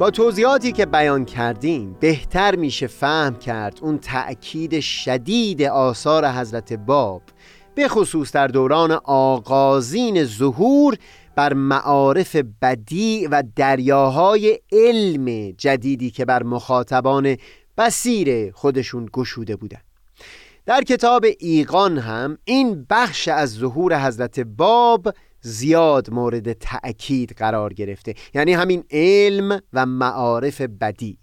با 0.00 0.10
توضیحاتی 0.10 0.72
که 0.72 0.86
بیان 0.86 1.24
کردیم 1.24 1.96
بهتر 2.00 2.56
میشه 2.56 2.86
فهم 2.86 3.34
کرد 3.34 3.78
اون 3.82 3.98
تأکید 3.98 4.80
شدید 4.80 5.62
آثار 5.62 6.28
حضرت 6.28 6.72
باب 6.72 7.22
به 7.74 7.88
خصوص 7.88 8.32
در 8.32 8.46
دوران 8.46 8.92
آغازین 9.04 10.24
ظهور 10.24 10.96
بر 11.36 11.52
معارف 11.52 12.36
بدی 12.62 13.26
و 13.26 13.42
دریاهای 13.56 14.60
علم 14.72 15.50
جدیدی 15.50 16.10
که 16.10 16.24
بر 16.24 16.42
مخاطبان 16.42 17.36
بسیر 17.78 18.52
خودشون 18.52 19.08
گشوده 19.12 19.56
بودند. 19.56 19.84
در 20.66 20.82
کتاب 20.82 21.24
ایقان 21.38 21.98
هم 21.98 22.38
این 22.44 22.86
بخش 22.90 23.28
از 23.28 23.50
ظهور 23.50 24.06
حضرت 24.06 24.40
باب 24.40 25.14
زیاد 25.40 26.10
مورد 26.10 26.52
تأکید 26.52 27.32
قرار 27.32 27.72
گرفته. 27.72 28.14
یعنی 28.34 28.52
همین 28.52 28.84
علم 28.90 29.60
و 29.72 29.86
معارف 29.86 30.60
بدی. 30.60 31.18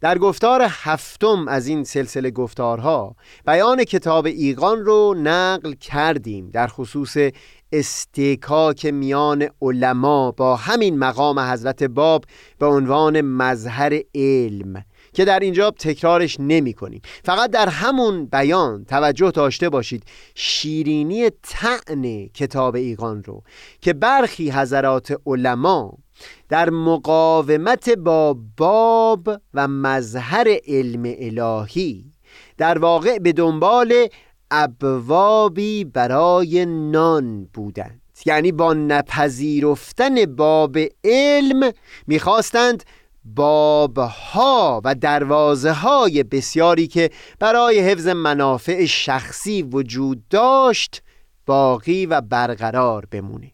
در 0.00 0.18
گفتار 0.18 0.66
هفتم 0.68 1.48
از 1.48 1.66
این 1.66 1.84
سلسله 1.84 2.30
گفتارها 2.30 3.16
بیان 3.46 3.84
کتاب 3.84 4.26
ایقان 4.26 4.78
رو 4.78 5.14
نقل 5.18 5.72
کردیم 5.72 6.50
در 6.50 6.66
خصوص 6.66 7.16
استکاک 7.72 8.86
میان 8.86 9.48
علما 9.62 10.30
با 10.30 10.56
همین 10.56 10.98
مقام 10.98 11.38
حضرت 11.38 11.82
باب 11.82 12.24
به 12.58 12.66
عنوان 12.66 13.20
مظهر 13.20 14.00
علم. 14.14 14.84
که 15.18 15.24
در 15.24 15.38
اینجا 15.38 15.70
تکرارش 15.70 16.36
نمی 16.40 16.72
کنیم. 16.72 17.00
فقط 17.24 17.50
در 17.50 17.68
همون 17.68 18.26
بیان 18.26 18.84
توجه 18.84 19.30
داشته 19.30 19.68
باشید. 19.68 20.02
شیرینی 20.34 21.30
تعن 21.30 22.26
کتاب 22.26 22.74
ایقان 22.74 23.24
رو 23.24 23.42
که 23.80 23.92
برخی 23.92 24.50
حضرات 24.50 25.20
علما 25.26 25.98
در 26.48 26.70
مقاومت 26.70 27.90
با 27.90 28.36
باب 28.56 29.28
و 29.54 29.68
مظهر 29.68 30.56
علم 30.66 31.02
الهی 31.04 32.12
در 32.56 32.78
واقع 32.78 33.18
به 33.18 33.32
دنبال 33.32 34.06
ابوابی 34.50 35.84
برای 35.84 36.66
نان 36.66 37.48
بودند. 37.54 38.00
یعنی 38.26 38.52
با 38.52 38.74
نپذیرفتن 38.74 40.26
باب 40.26 40.78
علم 41.04 41.72
می‌خواستند 42.06 42.84
بابها 43.34 44.80
و 44.84 44.94
دروازه 44.94 45.72
های 45.72 46.22
بسیاری 46.22 46.86
که 46.86 47.10
برای 47.38 47.80
حفظ 47.80 48.06
منافع 48.06 48.84
شخصی 48.84 49.62
وجود 49.62 50.28
داشت 50.28 51.02
باقی 51.46 52.06
و 52.06 52.20
برقرار 52.20 53.06
بمونه. 53.10 53.52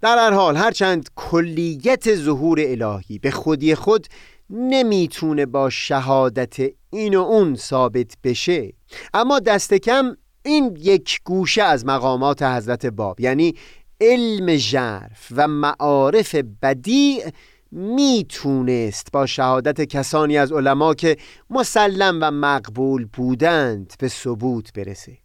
در 0.00 0.18
هر 0.18 0.30
حال 0.30 0.56
هرچند 0.56 1.10
کلیت 1.16 2.14
ظهور 2.14 2.60
الهی 2.60 3.18
به 3.18 3.30
خودی 3.30 3.74
خود 3.74 4.06
نمی‌تونه 4.50 5.46
با 5.46 5.70
شهادت 5.70 6.56
این 6.90 7.14
و 7.14 7.20
اون 7.20 7.54
ثابت 7.54 8.12
بشه 8.24 8.72
اما 9.14 9.38
دست 9.40 9.74
کم 9.74 10.16
این 10.44 10.76
یک 10.80 11.20
گوشه 11.24 11.62
از 11.62 11.86
مقامات 11.86 12.42
حضرت 12.42 12.86
باب 12.86 13.20
یعنی 13.20 13.54
علم 14.00 14.56
ژرف 14.56 15.32
و 15.36 15.48
معارف 15.48 16.34
بدیع 16.62 17.30
می‌تونست 17.76 19.08
با 19.12 19.26
شهادت 19.26 19.80
کسانی 19.80 20.38
از 20.38 20.52
علما 20.52 20.94
که 20.94 21.16
مسلم 21.50 22.18
و 22.22 22.30
مقبول 22.30 23.06
بودند 23.12 23.92
به 23.98 24.08
ثبوت 24.08 24.72
برسه. 24.72 25.18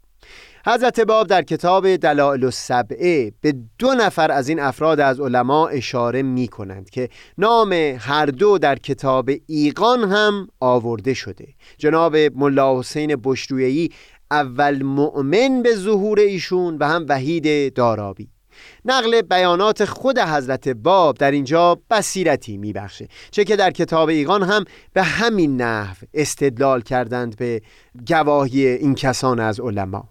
حضرت 0.65 0.99
باب 0.99 1.27
در 1.27 1.41
کتاب 1.41 1.95
دلائل 1.95 2.43
السبعه 2.43 3.31
به 3.41 3.55
دو 3.79 3.93
نفر 3.93 4.31
از 4.31 4.49
این 4.49 4.59
افراد 4.59 4.99
از 4.99 5.19
علما 5.19 5.67
اشاره 5.67 6.21
می 6.21 6.47
کنند 6.47 6.89
که 6.89 7.09
نام 7.37 7.73
هر 7.99 8.25
دو 8.25 8.57
در 8.57 8.75
کتاب 8.75 9.29
ایقان 9.47 10.11
هم 10.11 10.47
آورده 10.59 11.13
شده. 11.13 11.47
جناب 11.77 12.15
ملا 12.15 12.79
حسین 12.79 13.15
بشرویی 13.23 13.89
اول 14.31 14.83
مؤمن 14.83 15.61
به 15.63 15.75
ظهور 15.75 16.19
ایشون 16.19 16.77
و 16.77 16.87
هم 16.87 17.05
وحید 17.09 17.73
دارابی. 17.73 18.29
نقل 18.85 19.21
بیانات 19.21 19.85
خود 19.85 20.19
حضرت 20.19 20.69
باب 20.69 21.17
در 21.17 21.31
اینجا 21.31 21.81
بصیرتی 21.89 22.57
میبخشه. 22.57 23.07
چه 23.31 23.43
که 23.43 23.55
در 23.55 23.71
کتاب 23.71 24.09
ایقان 24.09 24.43
هم 24.43 24.65
به 24.93 25.03
همین 25.03 25.61
نحو 25.61 25.95
استدلال 26.13 26.81
کردند 26.81 27.37
به 27.37 27.61
گواهی 28.07 28.67
این 28.67 28.95
کسان 28.95 29.39
از 29.39 29.59
علما. 29.59 30.10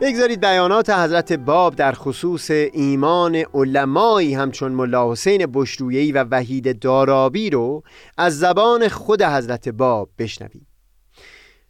بگذارید 0.00 0.40
بیانات 0.40 0.90
حضرت 0.90 1.32
باب 1.32 1.74
در 1.74 1.92
خصوص 1.92 2.50
ایمان 2.50 3.44
علمایی 3.54 4.34
همچون 4.34 4.72
ملا 4.72 5.12
حسین 5.12 5.46
بشرویی 5.54 6.12
و 6.12 6.24
وحید 6.24 6.78
دارابی 6.78 7.50
رو 7.50 7.82
از 8.18 8.38
زبان 8.38 8.88
خود 8.88 9.22
حضرت 9.22 9.68
باب 9.68 10.10
بشنویم. 10.18 10.66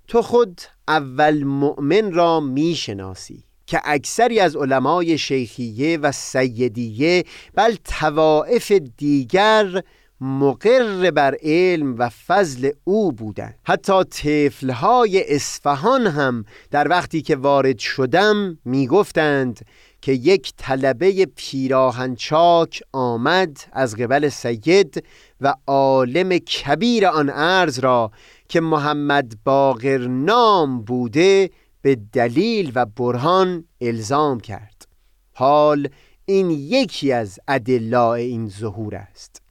تو 0.08 0.22
خود 0.22 0.60
اول 0.88 1.44
مؤمن 1.44 2.12
را 2.12 2.40
می‌شناسی 2.40 3.44
که 3.66 3.80
اکثری 3.84 4.40
از 4.40 4.56
علمای 4.56 5.18
شیخیه 5.18 5.98
و 5.98 6.12
سیدیه 6.12 7.24
بل 7.54 7.76
توائف 8.00 8.72
دیگر 8.96 9.82
مقر 10.20 11.10
بر 11.10 11.36
علم 11.42 11.98
و 11.98 12.08
فضل 12.08 12.70
او 12.84 13.12
بودند. 13.12 13.54
حتی 13.64 14.04
طفلهای 14.04 15.34
اصفهان 15.34 16.06
هم 16.06 16.44
در 16.70 16.88
وقتی 16.88 17.22
که 17.22 17.36
وارد 17.36 17.78
شدم 17.78 18.58
می‌گفتند 18.64 19.66
که 20.00 20.12
یک 20.12 20.52
طلبه 20.56 21.26
پیراهنچاک 21.36 22.82
آمد 22.92 23.58
از 23.72 23.96
قبل 23.96 24.28
سید 24.28 25.04
و 25.40 25.54
عالم 25.66 26.38
کبیر 26.38 27.06
آن 27.06 27.30
ارز 27.30 27.78
را 27.78 28.10
که 28.48 28.60
محمد 28.60 29.32
باقر 29.44 29.98
نام 30.08 30.82
بوده 30.82 31.50
به 31.82 31.98
دلیل 32.12 32.72
و 32.74 32.86
برهان 32.86 33.64
الزام 33.80 34.40
کرد. 34.40 34.88
حال 35.32 35.88
این 36.24 36.50
یکی 36.50 37.12
از 37.12 37.38
ادلاء 37.48 38.12
این 38.12 38.48
ظهور 38.48 38.94
است. 38.94 39.42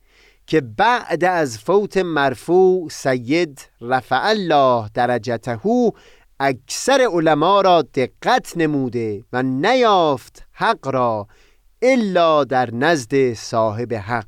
که 0.49 0.61
بعد 0.61 1.23
از 1.23 1.57
فوت 1.57 1.97
مرفوع 1.97 2.89
سید 2.89 3.69
رفع 3.81 4.19
الله 4.23 4.89
درجته 4.93 5.59
اکثر 6.39 7.07
علما 7.13 7.61
را 7.61 7.81
دقت 7.81 8.53
نموده 8.57 9.23
و 9.33 9.43
نیافت 9.43 10.43
حق 10.51 10.87
را 10.87 11.27
الا 11.81 12.43
در 12.43 12.73
نزد 12.73 13.33
صاحب 13.33 13.93
حق 13.93 14.27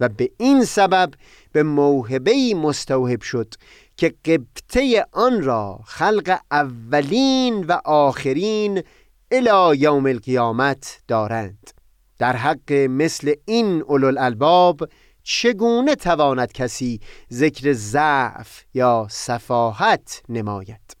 و 0.00 0.08
به 0.08 0.30
این 0.38 0.64
سبب 0.64 1.10
به 1.52 1.62
موهبه 1.62 2.54
مستوهب 2.54 3.22
شد 3.22 3.54
که 3.96 4.14
قبطه 4.24 5.06
آن 5.12 5.42
را 5.42 5.80
خلق 5.84 6.38
اولین 6.50 7.64
و 7.66 7.80
آخرین 7.84 8.82
الی 9.30 9.78
یوم 9.78 10.06
القیامت 10.06 11.02
دارند. 11.08 11.70
در 12.18 12.36
حق 12.36 12.72
مثل 12.72 13.34
این 13.44 13.82
اولو 13.82 14.06
الالباب 14.06 14.88
چگونه 15.24 15.94
تواند 15.94 16.52
کسی 16.52 17.00
ذکر 17.32 17.72
ضعف 17.72 18.62
یا 18.74 19.06
صفاحت 19.10 20.22
نماید؟ 20.28 20.96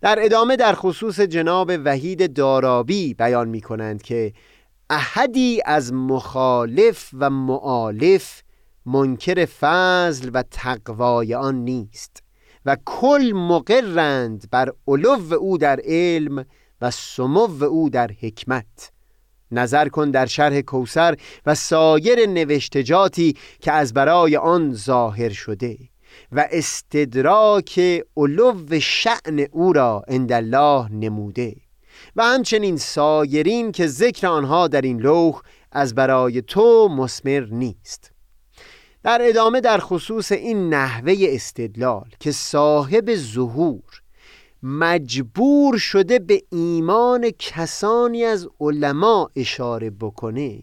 در 0.00 0.18
ادامه 0.22 0.56
در 0.56 0.74
خصوص 0.74 1.20
جناب 1.20 1.72
وحید 1.84 2.32
دارابی 2.32 3.14
بیان 3.14 3.48
می 3.48 3.60
کنند 3.60 4.02
که 4.02 4.32
احدی 4.90 5.62
از 5.66 5.92
مخالف 5.92 7.10
و 7.18 7.30
معالف 7.30 8.42
منکر 8.86 9.44
فضل 9.60 10.30
و 10.34 10.42
تقوای 10.50 11.34
آن 11.34 11.54
نیست 11.54 12.22
و 12.66 12.76
کل 12.84 13.32
مقرند 13.34 14.50
بر 14.50 14.72
علو 14.88 15.34
او 15.34 15.58
در 15.58 15.80
علم 15.84 16.46
و 16.80 16.90
سمو 16.90 17.64
او 17.64 17.90
در 17.90 18.10
حکمت. 18.20 18.92
نظر 19.52 19.88
کن 19.88 20.10
در 20.10 20.26
شرح 20.26 20.60
کوسر 20.60 21.16
و 21.46 21.54
سایر 21.54 22.26
نوشتجاتی 22.26 23.36
که 23.60 23.72
از 23.72 23.94
برای 23.94 24.36
آن 24.36 24.74
ظاهر 24.74 25.30
شده 25.30 25.76
و 26.32 26.48
استدراک 26.50 27.80
علو 28.16 28.80
شعن 28.80 29.46
او 29.50 29.72
را 29.72 30.04
الله 30.08 30.92
نموده 30.92 31.56
و 32.16 32.24
همچنین 32.24 32.76
سایرین 32.76 33.72
که 33.72 33.86
ذکر 33.86 34.26
آنها 34.26 34.68
در 34.68 34.80
این 34.80 35.00
لوح 35.00 35.40
از 35.72 35.94
برای 35.94 36.42
تو 36.42 36.88
مسمر 36.88 37.46
نیست. 37.50 38.12
در 39.02 39.20
ادامه 39.22 39.60
در 39.60 39.78
خصوص 39.78 40.32
این 40.32 40.74
نحوه 40.74 41.14
استدلال 41.20 42.08
که 42.20 42.32
صاحب 42.32 43.14
ظهور 43.14 43.91
مجبور 44.62 45.78
شده 45.78 46.18
به 46.18 46.42
ایمان 46.50 47.30
کسانی 47.38 48.24
از 48.24 48.48
علما 48.60 49.30
اشاره 49.36 49.90
بکنه. 49.90 50.62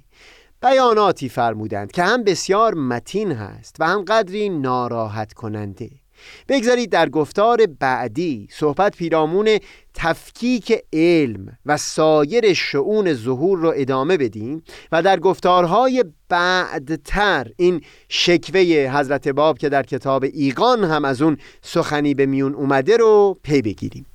بیاناتی 0.62 1.30
فرمودند 1.30 1.92
که 1.92 2.04
هم 2.04 2.24
بسیار 2.24 2.74
متین 2.74 3.32
هست 3.32 3.76
و 3.80 3.88
هم 3.88 4.02
قدری 4.02 4.50
ناراحت 4.50 5.34
کننده. 5.34 5.90
بگذارید 6.48 6.90
در 6.90 7.10
گفتار 7.10 7.66
بعدی 7.80 8.48
صحبت 8.52 8.98
پیرامون 8.98 9.58
تفکیک 9.94 10.84
علم 10.94 11.58
و 11.66 11.78
سایر 11.78 12.54
شعون 12.54 13.14
ظهور 13.14 13.60
رو 13.60 13.74
ادامه 13.76 14.18
بدیم 14.18 14.64
و 14.92 15.02
در 15.02 15.20
گفتارهای 15.20 16.06
بعدتر 16.30 17.48
این 17.58 17.82
شکوه 18.10 18.62
حضرت 18.94 19.28
باب 19.28 19.58
که 19.58 19.70
در 19.70 19.84
کتاب 19.84 20.26
ایقان 20.34 20.84
هم 20.84 21.06
از 21.06 21.22
اون 21.22 21.38
سخنی 21.62 22.14
به 22.14 22.26
میون 22.26 22.54
اومده 22.54 22.98
رو 22.98 23.40
پی 23.44 23.62
بگیریم. 23.62 24.06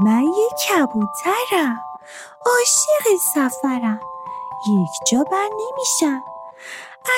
من 0.00 0.22
یه 0.22 0.48
کبوترم. 0.48 1.80
عاشق 2.46 3.16
سفرم. 3.34 4.00
یک 4.68 4.90
جا 5.10 5.24
بر 5.24 5.48
نمیشم. 5.48 6.22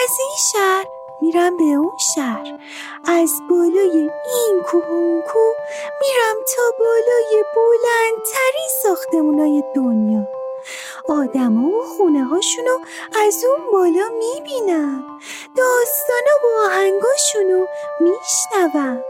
از 0.03 0.11
این 0.19 0.37
شهر 0.53 0.87
میرم 1.23 1.57
به 1.57 1.65
اون 1.65 1.97
شهر. 2.15 2.59
از 3.05 3.33
بالای 3.51 4.11
این 4.35 4.63
کوه 4.67 4.85
اون 4.91 5.23
کوه 5.23 5.55
میرم 6.01 6.45
تا 6.57 6.63
بالای 6.79 7.45
بلندترین 7.57 8.69
ساختمونای 8.83 9.65
دنیا. 9.77 10.27
آدما 11.09 11.69
و 11.69 11.83
خونه 11.83 12.25
هاشونو 12.25 12.79
از 13.27 13.45
اون 13.45 13.73
بالا 13.73 14.09
می‌بینم. 14.09 15.19
داستانا 15.57 16.35
و 16.45 16.67
آهنگاشونو 16.67 17.67
میشنوم. 18.01 19.10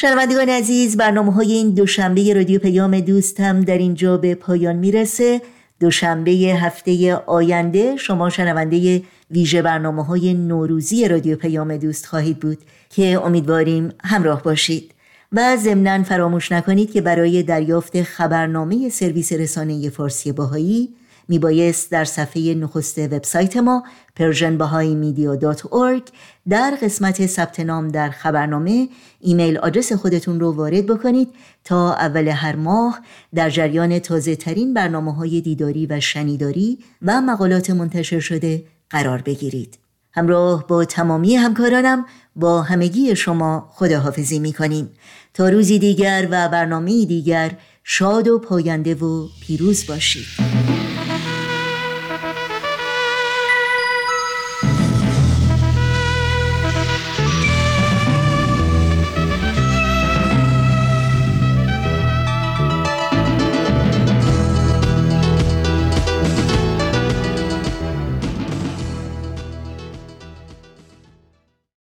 شنوندگان 0.00 0.48
عزیز 0.48 0.96
برنامه 0.96 1.32
های 1.32 1.52
این 1.52 1.70
دوشنبه 1.70 2.34
رادیو 2.34 2.60
پیام 2.60 3.00
دوست 3.00 3.40
هم 3.40 3.60
در 3.60 3.78
اینجا 3.78 4.16
به 4.16 4.34
پایان 4.34 4.76
می‌رسه. 4.76 5.42
دوشنبه 5.80 6.30
هفته 6.30 7.14
آینده 7.14 7.96
شما 7.96 8.30
شنونده 8.30 9.02
ویژه 9.30 9.62
برنامه 9.62 10.04
های 10.04 10.34
نوروزی 10.34 11.08
رادیو 11.08 11.36
پیام 11.36 11.76
دوست 11.76 12.06
خواهید 12.06 12.40
بود 12.40 12.58
که 12.90 13.20
امیدواریم 13.24 13.92
همراه 14.04 14.42
باشید. 14.42 14.94
و 15.32 15.56
ضمنا 15.56 16.02
فراموش 16.02 16.52
نکنید 16.52 16.92
که 16.92 17.00
برای 17.00 17.42
دریافت 17.42 18.02
خبرنامه 18.02 18.88
سرویس 18.88 19.32
رسانه 19.32 19.90
فارسی 19.90 20.32
باهایی 20.32 20.88
میبایست 21.28 21.90
در 21.90 22.04
صفحه 22.04 22.54
نخست 22.54 22.98
وبسایت 22.98 23.56
ما 23.56 23.84
persianbahaimedia.org 24.20 26.02
در 26.48 26.78
قسمت 26.82 27.26
ثبت 27.26 27.60
نام 27.60 27.88
در 27.88 28.10
خبرنامه 28.10 28.88
ایمیل 29.20 29.58
آدرس 29.58 29.92
خودتون 29.92 30.40
رو 30.40 30.52
وارد 30.52 30.86
بکنید 30.86 31.28
تا 31.64 31.94
اول 31.94 32.28
هر 32.28 32.56
ماه 32.56 33.00
در 33.34 33.50
جریان 33.50 33.98
تازه 33.98 34.36
ترین 34.36 34.74
برنامه 34.74 35.14
های 35.14 35.40
دیداری 35.40 35.86
و 35.86 36.00
شنیداری 36.00 36.78
و 37.02 37.20
مقالات 37.20 37.70
منتشر 37.70 38.20
شده 38.20 38.64
قرار 38.90 39.22
بگیرید. 39.22 39.78
همراه 40.12 40.66
با 40.66 40.84
تمامی 40.84 41.36
همکارانم 41.36 42.06
با 42.36 42.62
همگی 42.62 43.16
شما 43.16 43.70
خداحافظی 43.72 44.38
می 44.38 44.52
کنیم 44.52 44.90
تا 45.34 45.48
روزی 45.48 45.78
دیگر 45.78 46.28
و 46.30 46.48
برنامه 46.48 47.04
دیگر 47.04 47.50
شاد 47.84 48.28
و 48.28 48.38
پاینده 48.38 48.94
و 48.94 49.28
پیروز 49.40 49.86
باشید. 49.86 50.47